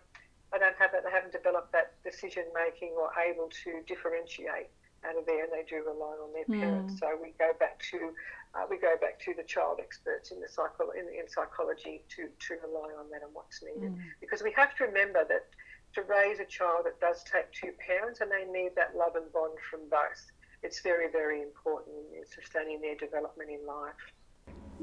they 0.52 0.59
don't 0.59 0.76
have 0.79 0.93
that 0.93 1.05
they 1.05 1.11
haven't 1.11 1.33
developed 1.33 1.73
that 1.73 1.95
decision 2.05 2.45
making 2.55 2.93
or 2.99 3.11
able 3.17 3.49
to 3.64 3.81
differentiate 3.87 4.69
out 5.05 5.19
of 5.19 5.26
there, 5.26 5.45
and 5.45 5.52
they 5.52 5.64
do 5.69 5.83
rely 5.83 6.14
on 6.23 6.33
their 6.33 6.45
parents. 6.45 6.95
Mm. 6.95 6.99
So 7.00 7.19
we 7.21 7.33
go 7.38 7.50
back 7.59 7.81
to 7.91 8.12
uh, 8.55 8.67
we 8.69 8.76
go 8.76 8.95
back 9.00 9.19
to 9.21 9.35
the 9.35 9.43
child 9.43 9.81
experts 9.81 10.31
in 10.31 10.41
the 10.41 10.49
psycho- 10.49 10.93
in, 10.93 11.09
in 11.09 11.29
psychology 11.29 12.02
to, 12.11 12.29
to 12.29 12.61
rely 12.61 12.93
on 13.00 13.09
that 13.11 13.23
and 13.23 13.33
what's 13.33 13.62
needed. 13.62 13.97
Mm. 13.97 13.99
Because 14.21 14.43
we 14.43 14.52
have 14.52 14.76
to 14.76 14.85
remember 14.85 15.25
that 15.29 15.49
to 15.95 16.03
raise 16.03 16.41
a 16.41 16.45
child, 16.45 16.87
it 16.87 16.99
does 17.01 17.23
take 17.25 17.51
two 17.53 17.73
parents, 17.87 18.21
and 18.21 18.31
they 18.31 18.51
need 18.51 18.71
that 18.77 18.97
love 18.97 19.15
and 19.17 19.31
bond 19.33 19.59
from 19.71 19.81
both. 19.91 20.23
It's 20.63 20.81
very, 20.81 21.11
very 21.11 21.43
important 21.43 21.97
in 22.17 22.25
sustaining 22.27 22.81
their 22.81 22.97
development 22.97 23.51
in 23.51 23.67
life. 23.67 23.95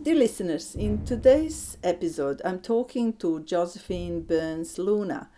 Dear 0.01 0.15
listeners, 0.15 0.75
in 0.75 1.03
today's 1.05 1.77
episode, 1.83 2.41
I'm 2.45 2.59
talking 2.59 3.13
to 3.13 3.41
Josephine 3.41 4.21
Burns 4.21 4.77
Luna. 4.77 5.29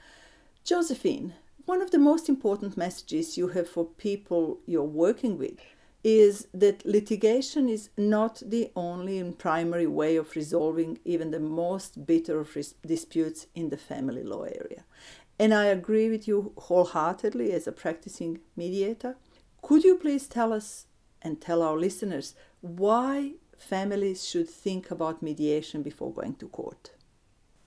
Josephine, 0.63 1.33
one 1.65 1.81
of 1.81 1.91
the 1.91 1.97
most 1.97 2.27
important 2.27 2.77
messages 2.77 3.37
you 3.37 3.49
have 3.49 3.69
for 3.69 3.85
people 3.85 4.59
you're 4.65 4.83
working 4.83 5.37
with 5.37 5.59
is 6.03 6.47
that 6.53 6.85
litigation 6.85 7.69
is 7.69 7.89
not 7.95 8.41
the 8.45 8.71
only 8.75 9.19
and 9.19 9.37
primary 9.37 9.85
way 9.85 10.15
of 10.15 10.35
resolving 10.35 10.97
even 11.05 11.29
the 11.29 11.39
most 11.39 12.05
bitter 12.05 12.39
of 12.39 12.57
disputes 12.85 13.45
in 13.53 13.69
the 13.69 13.77
family 13.77 14.23
law 14.23 14.43
area. 14.43 14.83
And 15.41 15.55
I 15.55 15.65
agree 15.65 16.07
with 16.07 16.27
you 16.27 16.53
wholeheartedly 16.55 17.51
as 17.51 17.65
a 17.65 17.71
practicing 17.71 18.41
mediator. 18.55 19.15
Could 19.63 19.83
you 19.83 19.95
please 19.95 20.27
tell 20.27 20.53
us 20.53 20.85
and 21.19 21.41
tell 21.41 21.63
our 21.63 21.79
listeners 21.79 22.35
why 22.61 23.31
families 23.57 24.29
should 24.29 24.47
think 24.47 24.91
about 24.91 25.23
mediation 25.23 25.81
before 25.81 26.13
going 26.13 26.35
to 26.35 26.47
court? 26.47 26.91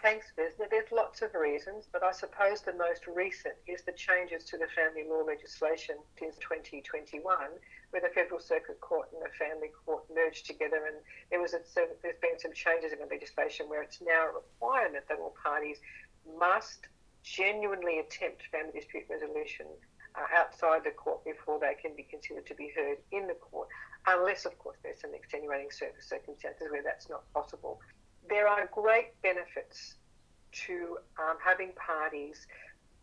Thanks, 0.01 0.27
Vesna. 0.39 0.71
There's 0.71 0.93
lots 0.93 1.21
of 1.23 1.35
reasons, 1.35 1.89
but 1.93 2.05
I 2.05 2.13
suppose 2.13 2.61
the 2.61 2.75
most 2.75 3.09
recent 3.09 3.55
is 3.67 3.83
the 3.83 3.97
changes 3.99 4.45
to 4.45 4.57
the 4.57 4.69
family 4.69 5.03
law 5.11 5.25
legislation 5.27 5.97
since 6.17 6.37
2021, 6.37 7.25
where 7.91 8.03
the 8.03 8.15
Federal 8.15 8.39
Circuit 8.39 8.81
Court 8.81 9.09
and 9.13 9.21
the 9.21 9.35
Family 9.35 9.73
Court 9.85 10.05
merged 10.15 10.47
together, 10.47 10.87
and 10.87 11.03
there 11.33 11.43
was 11.43 11.55
a, 11.55 11.61
there's 11.75 12.23
been 12.23 12.39
some 12.39 12.53
changes 12.53 12.93
in 12.93 13.01
the 13.01 13.11
legislation 13.11 13.67
where 13.67 13.83
it's 13.83 14.01
now 14.01 14.31
a 14.31 14.35
requirement 14.39 15.03
that 15.09 15.19
all 15.19 15.35
parties 15.43 15.79
must 16.39 16.87
genuinely 17.25 17.99
attempt 17.99 18.43
family 18.53 18.79
dispute 18.79 19.05
resolution 19.11 19.67
uh, 20.15 20.23
outside 20.39 20.85
the 20.85 20.93
court 20.93 21.25
before 21.25 21.59
they 21.59 21.75
can 21.81 21.97
be 21.97 22.05
considered 22.05 22.47
to 22.47 22.55
be 22.55 22.71
heard 22.77 22.99
in 23.11 23.27
the 23.27 23.35
court, 23.35 23.67
unless, 24.07 24.45
of 24.45 24.57
course, 24.59 24.77
there's 24.83 25.01
some 25.01 25.15
extenuating 25.15 25.69
circumstances 25.73 26.69
where 26.71 26.83
that's 26.85 27.09
not 27.09 27.25
possible 27.33 27.81
there 28.29 28.49
are 28.49 28.69
great 28.73 29.21
benefits 29.23 29.97
to 30.53 30.99
um, 31.19 31.37
having 31.45 31.73
parties 31.73 32.47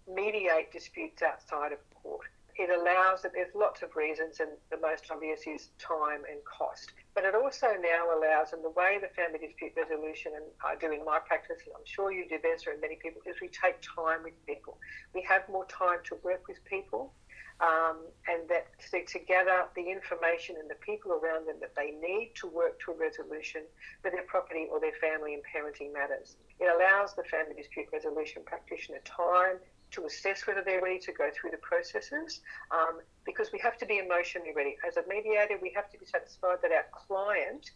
mediate 0.08 0.72
disputes 0.72 1.22
outside 1.22 1.72
of 1.72 1.80
court. 2.02 2.28
It 2.58 2.70
allows 2.70 3.22
that 3.22 3.34
there's 3.34 3.54
lots 3.56 3.82
of 3.82 3.96
reasons, 3.96 4.40
and 4.40 4.52
the 4.70 4.78
most 4.78 5.10
obvious 5.10 5.48
is 5.48 5.70
time 5.80 6.22
and 6.30 6.40
cost. 6.46 6.92
But 7.16 7.24
it 7.24 7.36
also 7.36 7.68
now 7.82 8.12
allows, 8.16 8.54
and 8.54 8.64
the 8.64 8.70
way 8.70 9.00
the 9.00 9.08
family 9.10 9.40
dispute 9.40 9.74
resolution, 9.76 10.34
and 10.36 10.46
I 10.66 10.76
do 10.76 10.92
in 10.92 11.06
my 11.06 11.20
practice, 11.20 11.60
and 11.66 11.74
I'm 11.76 11.86
sure 11.86 12.12
you 12.12 12.28
do, 12.28 12.40
Vesta, 12.42 12.72
and 12.72 12.82
many 12.82 12.98
people, 12.98 13.22
is 13.26 13.40
we 13.42 13.50
take 13.50 13.82
time 13.82 14.24
with 14.24 14.34
people. 14.46 14.78
We 15.14 15.22
have 15.24 15.48
more 15.50 15.66
time 15.66 16.00
to 16.06 16.18
work 16.24 16.48
with 16.48 16.64
people 16.66 17.14
um, 17.62 17.98
and 18.28 18.50
that 18.50 18.68
to, 18.92 19.20
gather 19.20 19.70
the 19.76 19.86
information 19.86 20.56
and 20.60 20.70
the 20.70 20.80
people 20.82 21.12
around 21.14 21.48
them 21.48 21.58
that 21.62 21.76
they 21.76 21.92
need 21.92 22.32
to 22.36 22.48
work 22.48 22.80
to 22.84 22.92
a 22.92 22.98
resolution 22.98 23.62
for 24.02 24.10
their 24.10 24.24
property 24.24 24.68
or 24.72 24.80
their 24.80 24.98
family 25.00 25.36
and 25.36 25.44
parenting 25.46 25.94
matters. 25.94 26.36
It 26.60 26.66
allows 26.66 27.14
the 27.14 27.24
family 27.24 27.54
dispute 27.56 27.88
resolution 27.94 28.42
practitioner 28.46 29.00
time 29.06 29.58
to 29.92 30.06
assess 30.06 30.48
whether 30.48 30.64
they're 30.66 30.82
ready 30.82 31.00
to 31.00 31.12
go 31.12 31.30
through 31.36 31.52
the 31.52 31.62
processes 31.62 32.42
um, 32.72 33.02
because 33.26 33.52
we 33.52 33.60
have 33.60 33.78
to 33.78 33.86
be 33.86 34.00
emotionally 34.00 34.54
ready. 34.56 34.78
As 34.88 34.98
a 34.98 35.04
mediator, 35.08 35.60
we 35.62 35.72
have 35.76 35.90
to 35.92 36.00
be 36.00 36.06
satisfied 36.06 36.58
that 36.64 36.72
our 36.72 36.88
client 36.92 37.72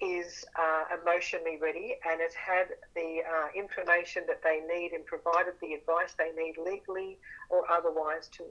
is 0.00 0.44
uh, 0.58 0.84
emotionally 1.00 1.58
ready 1.60 1.96
and 2.10 2.20
has 2.20 2.34
had 2.34 2.68
the 2.94 3.20
uh, 3.24 3.48
information 3.54 4.24
that 4.26 4.42
they 4.42 4.60
need 4.66 4.92
and 4.92 5.06
provided 5.06 5.54
the 5.62 5.72
advice 5.72 6.14
they 6.18 6.32
need 6.36 6.56
legally 6.58 7.18
or 7.48 7.70
otherwise 7.70 8.28
to 8.28 8.44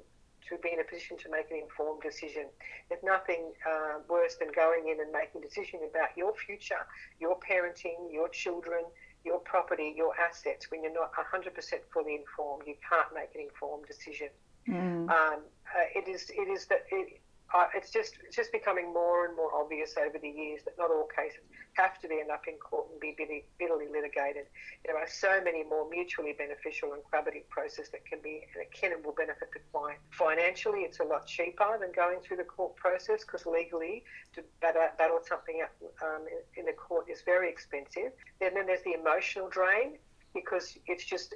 to 0.50 0.58
be 0.62 0.72
in 0.74 0.80
a 0.80 0.84
position 0.84 1.18
to 1.18 1.30
make 1.30 1.50
an 1.52 1.58
informed 1.58 2.02
decision. 2.02 2.46
There's 2.90 3.04
nothing 3.04 3.54
uh, 3.66 4.00
worse 4.08 4.36
than 4.36 4.50
going 4.56 4.90
in 4.90 5.00
and 5.02 5.12
making 5.12 5.44
a 5.44 5.48
decision 5.48 5.80
about 5.90 6.16
your 6.16 6.34
future, 6.34 6.86
your 7.20 7.38
parenting, 7.40 8.12
your 8.12 8.30
children, 8.30 8.84
your 9.24 9.40
property, 9.40 9.94
your 9.96 10.14
assets 10.20 10.70
when 10.70 10.84
you're 10.84 10.94
not 10.94 11.12
100% 11.14 11.50
fully 11.94 12.16
informed. 12.16 12.64
You 12.68 12.76
can't 12.88 13.10
make 13.14 13.34
an 13.34 13.42
informed 13.42 13.86
decision. 13.88 14.30
Mm. 14.68 15.10
Um, 15.10 15.40
uh, 15.76 15.88
it 15.94 16.08
is 16.08 16.30
it 16.30 16.50
is 16.50 16.66
that 16.68 16.86
it, 16.92 17.22
uh, 17.56 17.68
it's 17.74 17.90
just 17.90 18.20
it's 18.26 18.36
just 18.36 18.52
becoming 18.52 18.94
more 18.94 19.26
and 19.26 19.36
more 19.36 19.56
obvious 19.56 19.96
over 19.98 20.20
the 20.20 20.28
years 20.28 20.62
that 20.66 20.78
not 20.78 20.92
all 20.92 21.08
cases 21.08 21.40
have 21.74 21.98
to 22.02 22.08
be 22.08 22.20
enough 22.20 22.42
in 22.48 22.56
court 22.56 22.88
and 22.92 23.00
be 23.00 23.16
bitterly, 23.18 23.46
bitterly 23.58 23.88
litigated. 23.88 24.48
There 24.86 24.98
are 24.98 25.08
so 25.08 25.40
many 25.42 25.64
more 25.64 25.90
mutually 25.90 26.34
beneficial 26.34 26.92
and 26.94 27.02
collaborative 27.08 27.48
processes 27.50 27.92
that 27.92 28.06
can 28.06 28.20
be 28.22 28.42
that 28.58 28.74
can 28.74 28.92
and 28.92 29.06
will 29.06 29.14
benefit 29.14 29.50
the 29.54 29.60
client. 29.72 30.00
Financially, 30.12 30.82
it's 30.82 31.00
a 31.00 31.04
lot 31.04 31.28
cheaper 31.28 31.78
than 31.80 31.92
going 31.96 32.20
through 32.20 32.38
the 32.38 32.44
court 32.44 32.76
process 32.76 33.24
because 33.24 33.46
legally 33.46 34.04
to 34.34 34.44
battle, 34.60 34.88
battle 34.98 35.20
something 35.24 35.64
out 35.64 35.72
um, 36.04 36.28
in, 36.28 36.60
in 36.60 36.66
the 36.66 36.74
court 36.74 37.08
is 37.10 37.22
very 37.22 37.50
expensive. 37.50 38.12
And 38.42 38.56
then 38.56 38.68
there's 38.68 38.84
the 38.84 39.00
emotional 39.00 39.48
drain 39.48 39.98
because 40.34 40.78
it's 40.88 41.06
just 41.06 41.34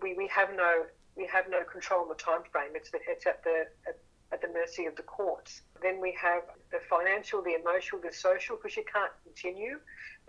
we, 0.00 0.14
we 0.14 0.26
have 0.28 0.48
no 0.56 0.84
we 1.16 1.26
have 1.26 1.44
no 1.50 1.62
control 1.64 2.02
on 2.02 2.08
the 2.08 2.14
time 2.14 2.42
frame. 2.50 2.72
It's 2.74 2.90
the, 2.90 2.98
it's 3.06 3.26
at 3.26 3.44
the 3.44 3.66
at 3.86 3.98
at 4.34 4.42
the 4.42 4.48
mercy 4.48 4.84
of 4.86 4.96
the 4.96 5.02
courts. 5.02 5.62
Then 5.80 6.00
we 6.00 6.16
have 6.20 6.42
the 6.72 6.80
financial, 6.90 7.40
the 7.40 7.54
emotional, 7.54 8.02
the 8.02 8.12
social, 8.12 8.56
because 8.56 8.76
you 8.76 8.84
can't 8.92 9.12
continue 9.22 9.78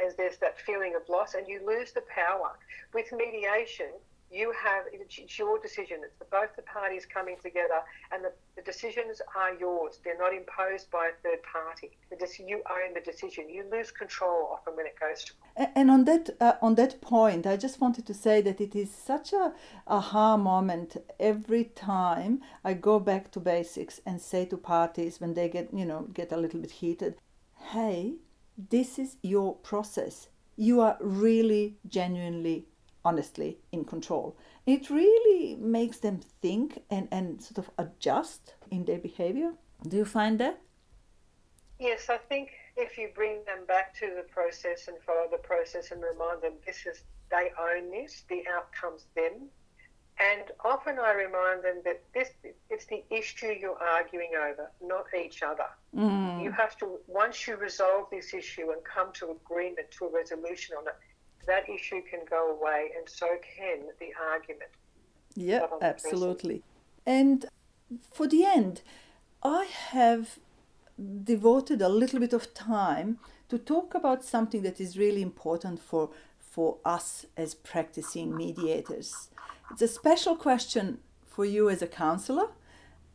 as 0.06 0.16
there's 0.16 0.38
that 0.38 0.60
feeling 0.62 0.94
of 0.96 1.02
loss 1.10 1.34
and 1.34 1.48
you 1.48 1.66
lose 1.66 1.92
the 1.92 2.04
power. 2.14 2.52
With 2.94 3.12
mediation, 3.12 3.90
you 4.32 4.54
have 4.64 4.86
it's 4.92 5.40
your 5.40 5.60
decision. 5.60 5.98
It's 6.04 6.16
the, 6.18 6.26
both 6.26 6.56
the 6.56 6.64
parties 6.64 7.06
coming 7.06 7.38
together, 7.42 7.82
and 8.12 8.24
the, 8.24 8.32
the, 8.56 8.62
decisions 8.64 9.22
are 9.36 9.54
yours. 9.54 10.00
They're 10.04 10.18
not 10.18 10.34
imposed 10.34 10.90
by 10.92 11.10
a 11.10 11.22
third 11.24 11.42
party. 11.44 11.92
The, 12.10 12.28
you 12.46 12.62
own 12.70 12.94
the 12.94 13.02
decision. 13.02 13.50
You 13.50 13.66
lose 13.72 13.92
control 13.92 14.50
often 14.52 14.76
when 14.76 14.88
it 14.88 14.96
goes 15.00 15.24
to. 15.26 15.34
And 15.76 15.92
on 15.92 16.06
that 16.06 16.30
uh, 16.42 16.54
on 16.62 16.76
that 16.76 17.02
point, 17.02 17.46
I 17.46 17.56
just 17.56 17.80
wanted 17.80 18.06
to 18.08 18.14
say 18.14 18.42
that 18.42 18.60
it 18.60 18.76
is 18.76 18.92
such 18.92 19.32
a 19.32 19.54
aha 19.88 20.38
moment 20.38 20.98
every 21.20 21.66
time 21.66 22.42
I 22.64 22.74
go 22.74 23.00
back 23.00 23.32
to 23.32 23.40
basics 23.40 24.02
and 24.06 24.22
say 24.22 24.46
to 24.46 24.58
parties 24.58 25.22
when 25.22 25.34
they 25.34 25.50
get 25.50 25.74
you 25.74 25.86
know 25.86 26.08
get 26.14 26.32
a 26.32 26.38
little 26.38 26.60
bit 26.60 26.72
heated, 26.72 27.16
hey, 27.72 28.16
this 28.58 28.98
is 28.98 29.18
your 29.22 29.56
process. 29.56 30.30
You 30.58 30.82
are 30.82 30.98
really 31.02 31.78
genuinely 31.88 32.68
honestly 33.06 33.60
in 33.72 33.86
control. 33.86 34.36
It 34.66 34.90
really 34.90 35.56
makes 35.56 36.00
them 36.00 36.20
think 36.42 36.82
and, 36.90 37.08
and 37.12 37.42
sort 37.42 37.60
of 37.60 37.70
adjust 37.78 38.56
in 38.72 38.84
their 38.86 38.98
behavior. 38.98 39.54
Do 39.88 39.98
you 39.98 40.06
find 40.06 40.40
that? 40.40 40.60
Yes, 41.80 42.10
I 42.10 42.18
think 42.18 42.52
if 42.76 42.98
you 42.98 43.10
bring 43.14 43.44
them 43.46 43.66
back 43.68 43.94
to 44.00 44.08
the 44.16 44.24
process 44.24 44.88
and 44.88 44.98
follow 45.06 45.28
the 45.32 45.38
process 45.38 45.92
and 45.92 46.02
remind 46.02 46.42
them 46.42 46.54
this 46.66 46.86
is 46.86 47.04
they 47.30 47.52
own 47.60 47.92
this, 47.92 48.24
the 48.30 48.44
outcome's 48.56 49.06
them. 49.16 49.50
And 50.18 50.44
often 50.64 50.98
I 50.98 51.12
remind 51.12 51.64
them 51.64 51.82
that 51.84 52.02
this 52.14 52.30
it's 52.70 52.86
the 52.86 53.04
issue 53.10 53.54
you're 53.60 53.82
arguing 53.82 54.32
over, 54.38 54.72
not 54.82 55.08
each 55.14 55.44
other. 55.44 55.66
Mm. 55.94 56.42
You 56.42 56.52
have 56.52 56.78
to 56.78 57.00
once 57.08 57.46
you 57.46 57.58
resolve 57.58 58.08
this 58.10 58.34
issue 58.34 58.72
and 58.72 58.82
come 58.86 59.12
to 59.14 59.32
agreement 59.32 59.92
to 59.92 60.06
a 60.06 60.12
resolution 60.12 60.78
on 60.78 60.88
it, 60.88 60.96
that 61.48 61.70
issue 61.70 62.02
can 62.10 62.22
go 62.30 62.58
away, 62.58 62.92
and 62.98 63.08
so 63.08 63.28
can 63.58 63.80
the 64.00 64.10
argument. 64.32 64.72
Yeah, 65.36 65.68
absolutely. 65.82 66.64
And 67.06 67.46
for 68.12 68.28
the 68.28 68.46
end, 68.46 68.82
I 69.44 69.66
have 69.90 70.40
devoted 71.24 71.82
a 71.82 71.90
little 71.90 72.20
bit 72.20 72.34
of 72.34 72.54
time 72.54 73.20
to 73.50 73.58
talk 73.58 73.94
about 73.94 74.24
something 74.24 74.64
that 74.64 74.80
is 74.80 74.98
really 74.98 75.22
important 75.22 75.80
for, 75.80 76.10
for 76.40 76.78
us 76.84 77.26
as 77.38 77.54
practicing 77.54 78.36
mediators. 78.36 79.30
It's 79.72 79.82
a 79.82 79.88
special 79.88 80.36
question 80.36 81.00
for 81.26 81.46
you 81.46 81.70
as 81.70 81.82
a 81.82 81.88
counselor 81.88 82.48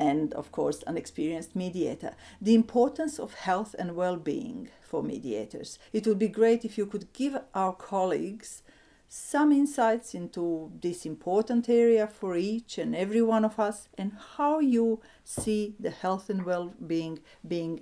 and, 0.00 0.32
of 0.32 0.50
course, 0.50 0.82
an 0.86 0.96
experienced 0.96 1.54
mediator 1.54 2.14
the 2.40 2.54
importance 2.54 3.20
of 3.20 3.34
health 3.34 3.76
and 3.78 3.94
well 3.94 4.16
being 4.16 4.68
for 4.80 5.02
mediators. 5.02 5.78
It 5.92 6.06
would 6.06 6.18
be 6.18 6.28
great 6.28 6.64
if 6.64 6.78
you 6.78 6.86
could 6.86 7.12
give 7.12 7.38
our 7.54 7.74
colleagues 7.74 8.62
some 9.08 9.52
insights 9.52 10.14
into 10.14 10.72
this 10.80 11.04
important 11.04 11.68
area 11.68 12.06
for 12.06 12.36
each 12.36 12.78
and 12.78 12.94
every 12.96 13.20
one 13.20 13.44
of 13.44 13.58
us 13.58 13.88
and 13.98 14.12
how 14.36 14.60
you 14.60 15.00
see 15.24 15.74
the 15.78 15.90
health 15.90 16.30
and 16.30 16.44
well-being 16.44 17.18
being 17.46 17.80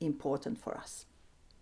important 0.00 0.56
for 0.58 0.76
us. 0.76 1.04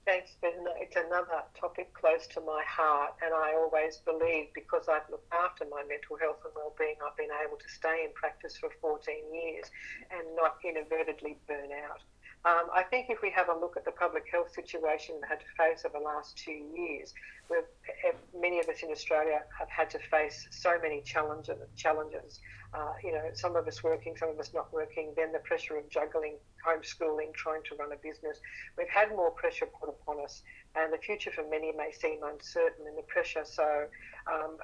Thanks. 0.06 0.36
It's 0.40 0.94
another 0.94 1.42
topic 1.58 1.92
close 1.92 2.28
to 2.28 2.40
my 2.40 2.62
heart, 2.64 3.14
and 3.24 3.34
I 3.34 3.54
always 3.54 3.96
believe 4.06 4.46
because 4.54 4.88
I've 4.88 5.10
looked 5.10 5.32
after 5.34 5.64
my 5.68 5.82
mental 5.82 6.16
health 6.16 6.38
and 6.44 6.54
well-being, 6.54 6.94
I've 7.04 7.16
been 7.16 7.34
able 7.44 7.58
to 7.58 7.68
stay 7.68 8.04
in 8.04 8.12
practice 8.14 8.56
for 8.56 8.70
14 8.80 9.02
years 9.34 9.66
and 10.12 10.22
not 10.36 10.58
inadvertently 10.64 11.36
burn 11.48 11.72
out. 11.90 12.02
Um, 12.46 12.70
I 12.72 12.84
think 12.84 13.10
if 13.10 13.22
we 13.22 13.30
have 13.30 13.48
a 13.48 13.58
look 13.58 13.76
at 13.76 13.84
the 13.84 13.90
public 13.90 14.26
health 14.30 14.54
situation 14.54 15.16
we've 15.16 15.28
had 15.28 15.40
to 15.40 15.46
face 15.58 15.84
over 15.84 15.98
the 15.98 16.04
last 16.04 16.38
two 16.38 16.62
years, 16.76 17.12
eh, 17.50 18.12
many 18.40 18.60
of 18.60 18.68
us 18.68 18.84
in 18.84 18.90
Australia 18.92 19.40
have 19.58 19.68
had 19.68 19.90
to 19.90 19.98
face 19.98 20.46
so 20.52 20.78
many 20.80 21.00
challenges. 21.00 21.58
Challenges, 21.74 22.38
uh, 22.72 22.92
you 23.02 23.10
know, 23.10 23.24
some 23.32 23.56
of 23.56 23.66
us 23.66 23.82
working, 23.82 24.16
some 24.16 24.28
of 24.28 24.38
us 24.38 24.54
not 24.54 24.72
working. 24.72 25.12
Then 25.16 25.32
the 25.32 25.40
pressure 25.40 25.76
of 25.76 25.88
juggling 25.88 26.36
homeschooling, 26.64 27.34
trying 27.34 27.64
to 27.64 27.74
run 27.74 27.90
a 27.90 27.96
business. 27.96 28.38
We've 28.78 28.88
had 28.88 29.10
more 29.10 29.32
pressure 29.32 29.66
put 29.66 29.88
upon 29.88 30.22
us, 30.22 30.42
and 30.76 30.92
the 30.92 30.98
future 30.98 31.32
for 31.32 31.44
many 31.50 31.72
may 31.72 31.90
seem 31.90 32.20
uncertain. 32.22 32.86
And 32.86 32.96
the 32.96 33.02
pressure, 33.02 33.44
so 33.44 33.86
um, 34.32 34.56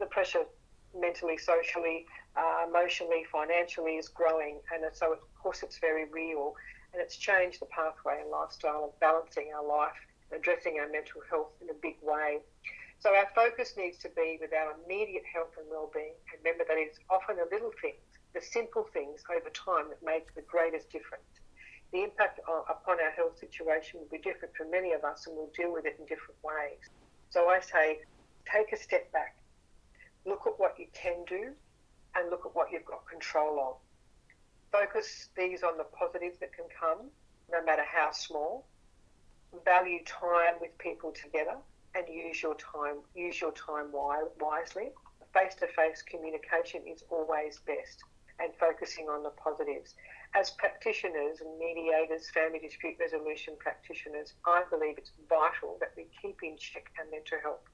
the 0.00 0.06
pressure 0.06 0.46
mentally, 0.98 1.38
socially, 1.38 2.06
uh, 2.36 2.66
emotionally, 2.68 3.24
financially 3.30 3.92
is 3.98 4.08
growing, 4.08 4.58
and 4.74 4.84
so 4.92 5.12
of 5.12 5.20
course 5.40 5.62
it's 5.62 5.78
very 5.78 6.06
real 6.06 6.56
and 6.92 7.02
it's 7.02 7.16
changed 7.16 7.60
the 7.60 7.66
pathway 7.66 8.20
and 8.20 8.30
lifestyle 8.30 8.84
of 8.84 9.00
balancing 9.00 9.52
our 9.54 9.66
life, 9.66 9.96
addressing 10.34 10.78
our 10.80 10.88
mental 10.88 11.20
health 11.28 11.52
in 11.60 11.70
a 11.70 11.74
big 11.74 11.96
way. 12.02 12.38
So 12.98 13.14
our 13.14 13.28
focus 13.34 13.74
needs 13.76 13.98
to 13.98 14.10
be 14.10 14.38
with 14.40 14.52
our 14.52 14.74
immediate 14.84 15.24
health 15.32 15.56
and 15.58 15.66
well-being. 15.70 16.14
Remember 16.44 16.64
that 16.68 16.76
it's 16.76 16.98
often 17.08 17.36
the 17.36 17.48
little 17.50 17.72
things, 17.80 18.02
the 18.34 18.42
simple 18.42 18.86
things 18.92 19.22
over 19.30 19.50
time 19.50 19.88
that 19.88 20.04
make 20.04 20.34
the 20.34 20.42
greatest 20.42 20.90
difference. 20.90 21.24
The 21.92 22.04
impact 22.04 22.38
upon 22.46 23.00
our 23.00 23.10
health 23.10 23.38
situation 23.38 24.00
will 24.00 24.10
be 24.10 24.22
different 24.22 24.54
for 24.54 24.64
many 24.66 24.92
of 24.92 25.02
us, 25.02 25.26
and 25.26 25.34
we'll 25.34 25.50
deal 25.56 25.72
with 25.72 25.86
it 25.86 25.96
in 25.98 26.06
different 26.06 26.38
ways. 26.44 26.78
So 27.30 27.48
I 27.48 27.60
say, 27.60 28.00
take 28.50 28.72
a 28.72 28.76
step 28.76 29.10
back, 29.12 29.36
look 30.26 30.42
at 30.46 30.58
what 30.58 30.78
you 30.78 30.86
can 30.92 31.24
do, 31.26 31.52
and 32.14 32.30
look 32.30 32.44
at 32.44 32.54
what 32.54 32.70
you've 32.70 32.84
got 32.84 33.06
control 33.08 33.58
of 33.60 33.76
focus 34.72 35.28
these 35.36 35.62
on 35.62 35.76
the 35.76 35.84
positives 35.84 36.38
that 36.38 36.52
can 36.52 36.66
come, 36.78 37.10
no 37.50 37.64
matter 37.64 37.84
how 37.84 38.10
small. 38.12 38.66
Value 39.64 40.04
time 40.04 40.54
with 40.60 40.76
people 40.78 41.12
together 41.12 41.56
and 41.94 42.06
use 42.08 42.40
your 42.40 42.54
time 42.54 42.98
use 43.14 43.40
your 43.40 43.52
time 43.52 43.90
wisely. 43.92 44.90
Face-to-face 45.34 46.02
communication 46.02 46.82
is 46.86 47.04
always 47.10 47.60
best 47.66 48.02
and 48.38 48.52
focusing 48.58 49.08
on 49.08 49.22
the 49.22 49.30
positives. 49.30 49.94
As 50.34 50.50
practitioners 50.50 51.40
and 51.40 51.58
mediators, 51.58 52.30
family 52.30 52.60
dispute 52.60 52.96
resolution 53.00 53.54
practitioners, 53.58 54.34
I 54.46 54.62
believe 54.70 54.98
it's 54.98 55.10
vital 55.28 55.76
that 55.80 55.92
we 55.96 56.06
keep 56.22 56.42
in 56.42 56.56
check 56.56 56.90
our 56.98 57.04
mental 57.10 57.38
health. 57.42 57.66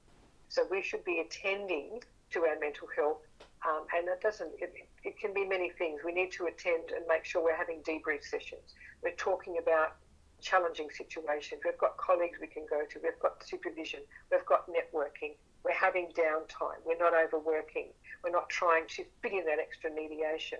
So 0.49 0.65
we 0.69 0.81
should 0.81 1.03
be 1.05 1.19
attending 1.19 2.01
to 2.31 2.45
our 2.45 2.59
mental 2.59 2.87
health 2.95 3.21
um, 3.65 3.85
and 3.95 4.07
that 4.07 4.21
doesn't, 4.21 4.51
it, 4.59 4.73
it 5.07 5.17
can 5.17 5.33
be 5.33 5.45
many 5.45 5.69
things. 5.69 6.01
We 6.03 6.11
need 6.11 6.33
to 6.33 6.47
attend 6.47 6.91
and 6.93 7.07
make 7.07 7.23
sure 7.23 7.41
we're 7.41 7.55
having 7.55 7.79
debrief 7.83 8.25
sessions. 8.25 8.75
We're 9.01 9.15
talking 9.15 9.57
about 9.57 9.95
challenging 10.41 10.89
situations. 10.89 11.61
We've 11.63 11.77
got 11.77 11.95
colleagues 11.95 12.39
we 12.41 12.47
can 12.47 12.65
go 12.69 12.81
to. 12.83 12.99
We've 13.01 13.19
got 13.21 13.41
supervision. 13.41 14.01
We've 14.29 14.45
got 14.45 14.67
networking. 14.67 15.35
We're 15.63 15.79
having 15.79 16.09
downtime. 16.11 16.83
We're 16.85 16.97
not 16.97 17.13
overworking. 17.15 17.87
We're 18.21 18.31
not 18.31 18.49
trying 18.49 18.85
to 18.97 19.05
fit 19.21 19.31
in 19.31 19.45
that 19.45 19.59
extra 19.59 19.89
mediation, 19.89 20.59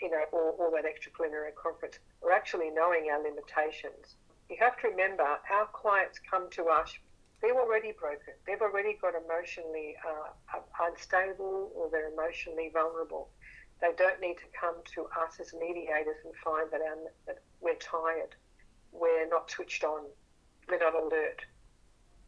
you 0.00 0.10
know, 0.10 0.24
or, 0.32 0.52
or 0.56 0.70
that 0.72 0.86
extra 0.88 1.10
extraordinary 1.10 1.52
conference. 1.52 1.98
We're 2.22 2.32
actually 2.32 2.70
knowing 2.70 3.10
our 3.12 3.22
limitations. 3.22 4.16
You 4.48 4.56
have 4.58 4.78
to 4.80 4.88
remember 4.88 5.22
our 5.22 5.68
clients 5.74 6.18
come 6.18 6.48
to 6.52 6.64
us 6.68 6.96
they're 7.42 7.58
already 7.58 7.90
broken. 7.90 8.34
They've 8.46 8.62
already 8.62 8.96
got 9.02 9.14
emotionally 9.18 9.96
uh, 10.06 10.60
unstable 10.80 11.72
or 11.74 11.90
they're 11.90 12.12
emotionally 12.12 12.70
vulnerable. 12.72 13.28
They 13.82 13.92
don't 13.98 14.20
need 14.20 14.38
to 14.38 14.48
come 14.58 14.76
to 14.94 15.02
us 15.20 15.40
as 15.40 15.52
mediators 15.52 16.16
and 16.24 16.32
find 16.36 16.70
that, 16.70 16.80
our, 16.80 16.96
that 17.26 17.42
we're 17.60 17.76
tired, 17.76 18.34
we're 18.92 19.28
not 19.28 19.50
switched 19.50 19.84
on, 19.84 20.04
we're 20.68 20.78
not 20.78 20.94
alert, 20.94 21.42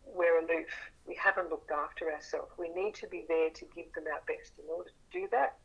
we're 0.04 0.40
aloof, 0.40 0.68
we 1.06 1.14
haven't 1.14 1.48
looked 1.48 1.70
after 1.70 2.12
ourselves. 2.12 2.50
We 2.58 2.68
need 2.70 2.94
to 2.96 3.06
be 3.06 3.24
there 3.28 3.50
to 3.50 3.64
give 3.74 3.92
them 3.94 4.04
our 4.12 4.20
best. 4.26 4.52
In 4.58 4.64
order 4.68 4.90
to 4.90 5.20
do 5.20 5.28
that, 5.30 5.56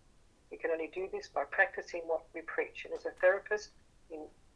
we 0.52 0.58
can 0.58 0.71
only 0.71 0.91
do 0.93 1.10
this 1.12 1.28
by 1.28 1.43
practicing 1.49 2.02
what 2.06 2.21
we 2.34 2.41
preach. 2.41 2.86
And 2.86 2.93
as 2.93 3.06
a 3.06 3.12
therapist, 3.19 3.71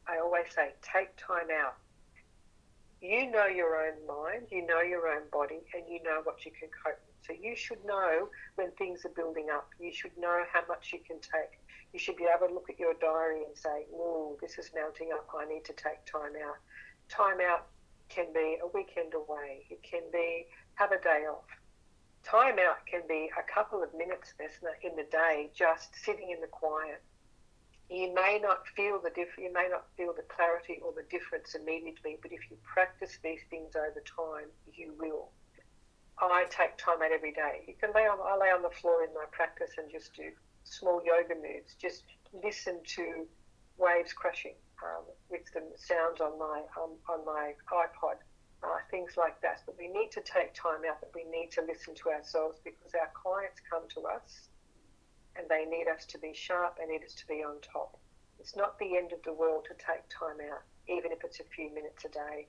I 0.08 0.20
always 0.20 0.46
say, 0.56 0.74
take 0.82 1.16
time 1.18 1.50
out 1.52 1.76
you 3.04 3.30
know 3.30 3.48
your 3.48 3.76
own 3.86 4.08
mind, 4.08 4.48
you 4.50 4.66
know 4.66 4.80
your 4.80 5.10
own 5.10 5.24
body, 5.30 5.60
and 5.74 5.84
you 5.90 6.02
know 6.04 6.22
what 6.24 6.46
you 6.46 6.52
can 6.52 6.70
cope 6.72 6.98
with. 7.06 7.13
So 7.26 7.34
you 7.34 7.56
should 7.56 7.84
know 7.86 8.30
when 8.56 8.72
things 8.72 9.06
are 9.06 9.10
building 9.10 9.48
up. 9.52 9.70
You 9.80 9.94
should 9.94 10.18
know 10.18 10.44
how 10.52 10.62
much 10.68 10.92
you 10.94 11.00
can 11.00 11.20
take. 11.20 11.60
You 11.94 12.00
should 12.00 12.18
be 12.18 12.26
able 12.26 12.48
to 12.48 12.54
look 12.54 12.70
at 12.70 12.80
your 12.80 12.94
diary 12.96 13.44
and 13.44 13.58
say, 13.58 13.86
"Oh, 13.94 14.38
this 14.42 14.58
is 14.58 14.74
mounting 14.74 15.12
up. 15.12 15.30
I 15.34 15.46
need 15.46 15.66
to 15.66 15.74
take 15.74 16.04
time 16.06 16.36
out." 16.36 16.58
Time 17.10 17.40
out 17.40 17.68
can 18.10 18.32
be 18.34 18.60
a 18.62 18.68
weekend 18.68 19.14
away. 19.14 19.66
It 19.70 19.84
can 19.84 20.10
be 20.12 20.48
have 20.76 20.92
a 20.92 21.00
day 21.00 21.26
off. 21.28 21.50
Time 22.24 22.58
out 22.60 22.86
can 22.86 23.06
be 23.08 23.32
a 23.38 23.44
couple 23.44 23.84
of 23.84 23.94
minutes 23.94 24.34
in 24.82 24.96
the 24.96 25.04
day, 25.04 25.52
just 25.54 25.96
sitting 25.96 26.32
in 26.32 26.42
the 26.42 26.48
quiet 26.48 27.02
you 27.90 28.14
may 28.14 28.40
not 28.42 28.68
feel 28.76 29.00
the 29.00 29.12
diff- 29.12 29.38
you 29.38 29.52
may 29.52 29.68
not 29.70 29.86
feel 29.96 30.14
the 30.14 30.24
clarity 30.24 30.80
or 30.84 30.92
the 30.94 31.04
difference 31.04 31.54
immediately, 31.54 32.18
but 32.22 32.32
if 32.32 32.50
you 32.50 32.58
practice 32.64 33.20
these 33.24 33.42
things 33.50 33.76
over 33.76 34.02
time, 34.02 34.50
you 34.74 34.94
will. 34.98 35.30
I 36.20 36.46
take 36.50 36.78
time 36.78 37.02
out 37.02 37.12
every 37.12 37.34
day. 37.34 37.64
You 37.68 37.74
can 37.80 37.92
lay 37.94 38.06
on 38.06 38.20
I 38.22 38.38
lay 38.38 38.52
on 38.52 38.62
the 38.62 38.70
floor 38.70 39.04
in 39.04 39.14
my 39.14 39.26
practice 39.32 39.72
and 39.78 39.90
just 39.92 40.14
do 40.14 40.32
small 40.64 41.02
yoga 41.04 41.36
moves. 41.36 41.76
Just 41.76 42.04
listen 42.32 42.80
to 42.96 43.26
waves 43.78 44.14
crashing 44.14 44.56
um, 44.84 45.04
with 45.30 45.42
the 45.54 45.62
sounds 45.76 46.22
on 46.22 46.38
my 46.38 46.62
um, 46.78 46.96
on 47.10 47.26
my 47.26 47.54
iPod, 47.72 48.22
uh, 48.64 48.80
things 48.92 49.18
like 49.18 49.42
that. 49.42 49.62
But 49.66 49.76
we 49.78 49.88
need 49.88 50.12
to 50.12 50.22
take 50.22 50.54
time 50.54 50.86
out. 50.88 51.02
But 51.02 51.12
we 51.16 51.26
need 51.26 51.52
to 51.52 51.62
listen 51.66 51.96
to 51.96 52.10
ourselves 52.10 52.60
because 52.64 52.94
our 52.94 53.10
clients 53.14 53.60
come 53.70 53.84
to 53.96 54.08
us 54.08 54.50
and 55.36 55.50
they 55.50 55.66
need 55.66 55.88
us 55.90 56.06
to 56.06 56.20
be 56.20 56.32
sharp, 56.34 56.78
they 56.78 56.86
need 56.86 57.04
us 57.04 57.16
to 57.16 57.28
be 57.28 57.44
on 57.44 57.58
top. 57.62 57.98
It's 58.40 58.56
not 58.56 58.78
the 58.78 58.98
end 58.98 59.14
of 59.14 59.24
the 59.24 59.34
world 59.34 59.66
to 59.66 59.74
take 59.74 60.06
time 60.10 60.38
out, 60.52 60.62
even 60.88 61.12
if 61.12 61.24
it's 61.24 61.40
a 61.40 61.48
few 61.56 61.74
minutes 61.74 62.06
a 62.06 62.10
day. 62.10 62.48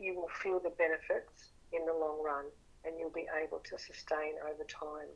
You 0.00 0.16
will 0.16 0.30
feel 0.42 0.58
the 0.58 0.74
benefits 0.74 1.52
in 1.70 1.86
the 1.86 1.92
long 1.92 2.20
run 2.24 2.46
and 2.84 2.94
you'll 2.98 3.10
be 3.10 3.26
able 3.42 3.60
to 3.60 3.78
sustain 3.78 4.34
over 4.44 4.64
time 4.64 5.08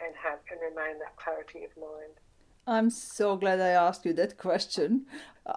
and 0.00 0.14
have 0.16 0.38
and 0.50 0.60
remain 0.60 0.98
that 0.98 1.16
clarity 1.16 1.64
of 1.64 1.76
mind. 1.76 2.14
I'm 2.66 2.90
so 2.90 3.36
glad 3.36 3.60
I 3.60 3.70
asked 3.70 4.04
you 4.04 4.12
that 4.14 4.36
question. 4.38 5.06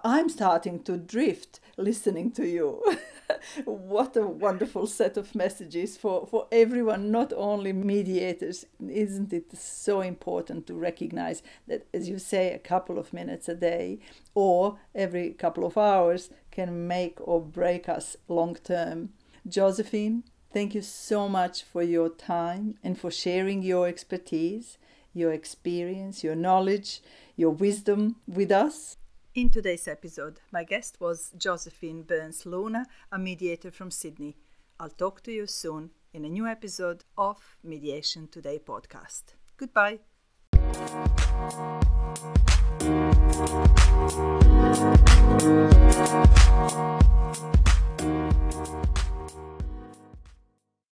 I'm 0.02 0.28
starting 0.28 0.82
to 0.84 0.96
drift 0.96 1.60
listening 1.76 2.32
to 2.32 2.46
you. 2.46 2.82
what 3.64 4.16
a 4.16 4.26
wonderful 4.26 4.86
set 4.86 5.16
of 5.16 5.34
messages 5.34 5.96
for, 5.96 6.26
for 6.26 6.48
everyone, 6.50 7.10
not 7.10 7.32
only 7.36 7.72
mediators. 7.72 8.64
Isn't 8.84 9.32
it 9.32 9.56
so 9.56 10.00
important 10.00 10.66
to 10.66 10.74
recognize 10.74 11.42
that, 11.68 11.86
as 11.92 12.08
you 12.08 12.18
say, 12.18 12.52
a 12.52 12.58
couple 12.58 12.98
of 12.98 13.12
minutes 13.12 13.48
a 13.48 13.54
day 13.54 14.00
or 14.34 14.78
every 14.94 15.30
couple 15.34 15.66
of 15.66 15.78
hours 15.78 16.30
can 16.50 16.88
make 16.88 17.18
or 17.20 17.40
break 17.40 17.88
us 17.88 18.16
long 18.28 18.56
term? 18.56 19.10
Josephine, 19.46 20.24
thank 20.54 20.74
you 20.74 20.80
so 20.82 21.28
much 21.28 21.62
for 21.62 21.82
your 21.82 22.08
time 22.08 22.78
and 22.82 22.98
for 22.98 23.10
sharing 23.10 23.62
your 23.62 23.86
expertise 23.86 24.78
your 25.14 25.32
experience, 25.32 26.24
your 26.24 26.34
knowledge, 26.34 27.00
your 27.36 27.50
wisdom 27.50 28.16
with 28.26 28.50
us. 28.50 28.96
In 29.34 29.48
today's 29.48 29.88
episode, 29.88 30.40
my 30.52 30.64
guest 30.64 30.96
was 31.00 31.32
Josephine 31.36 32.02
Burns 32.02 32.44
Luna, 32.44 32.86
a 33.10 33.18
mediator 33.18 33.70
from 33.70 33.90
Sydney. 33.90 34.36
I'll 34.78 34.90
talk 34.90 35.22
to 35.22 35.32
you 35.32 35.46
soon 35.46 35.90
in 36.12 36.24
a 36.24 36.28
new 36.28 36.46
episode 36.46 37.04
of 37.16 37.56
Mediation 37.62 38.28
Today 38.28 38.58
podcast. 38.58 39.34
Goodbye. 39.56 40.00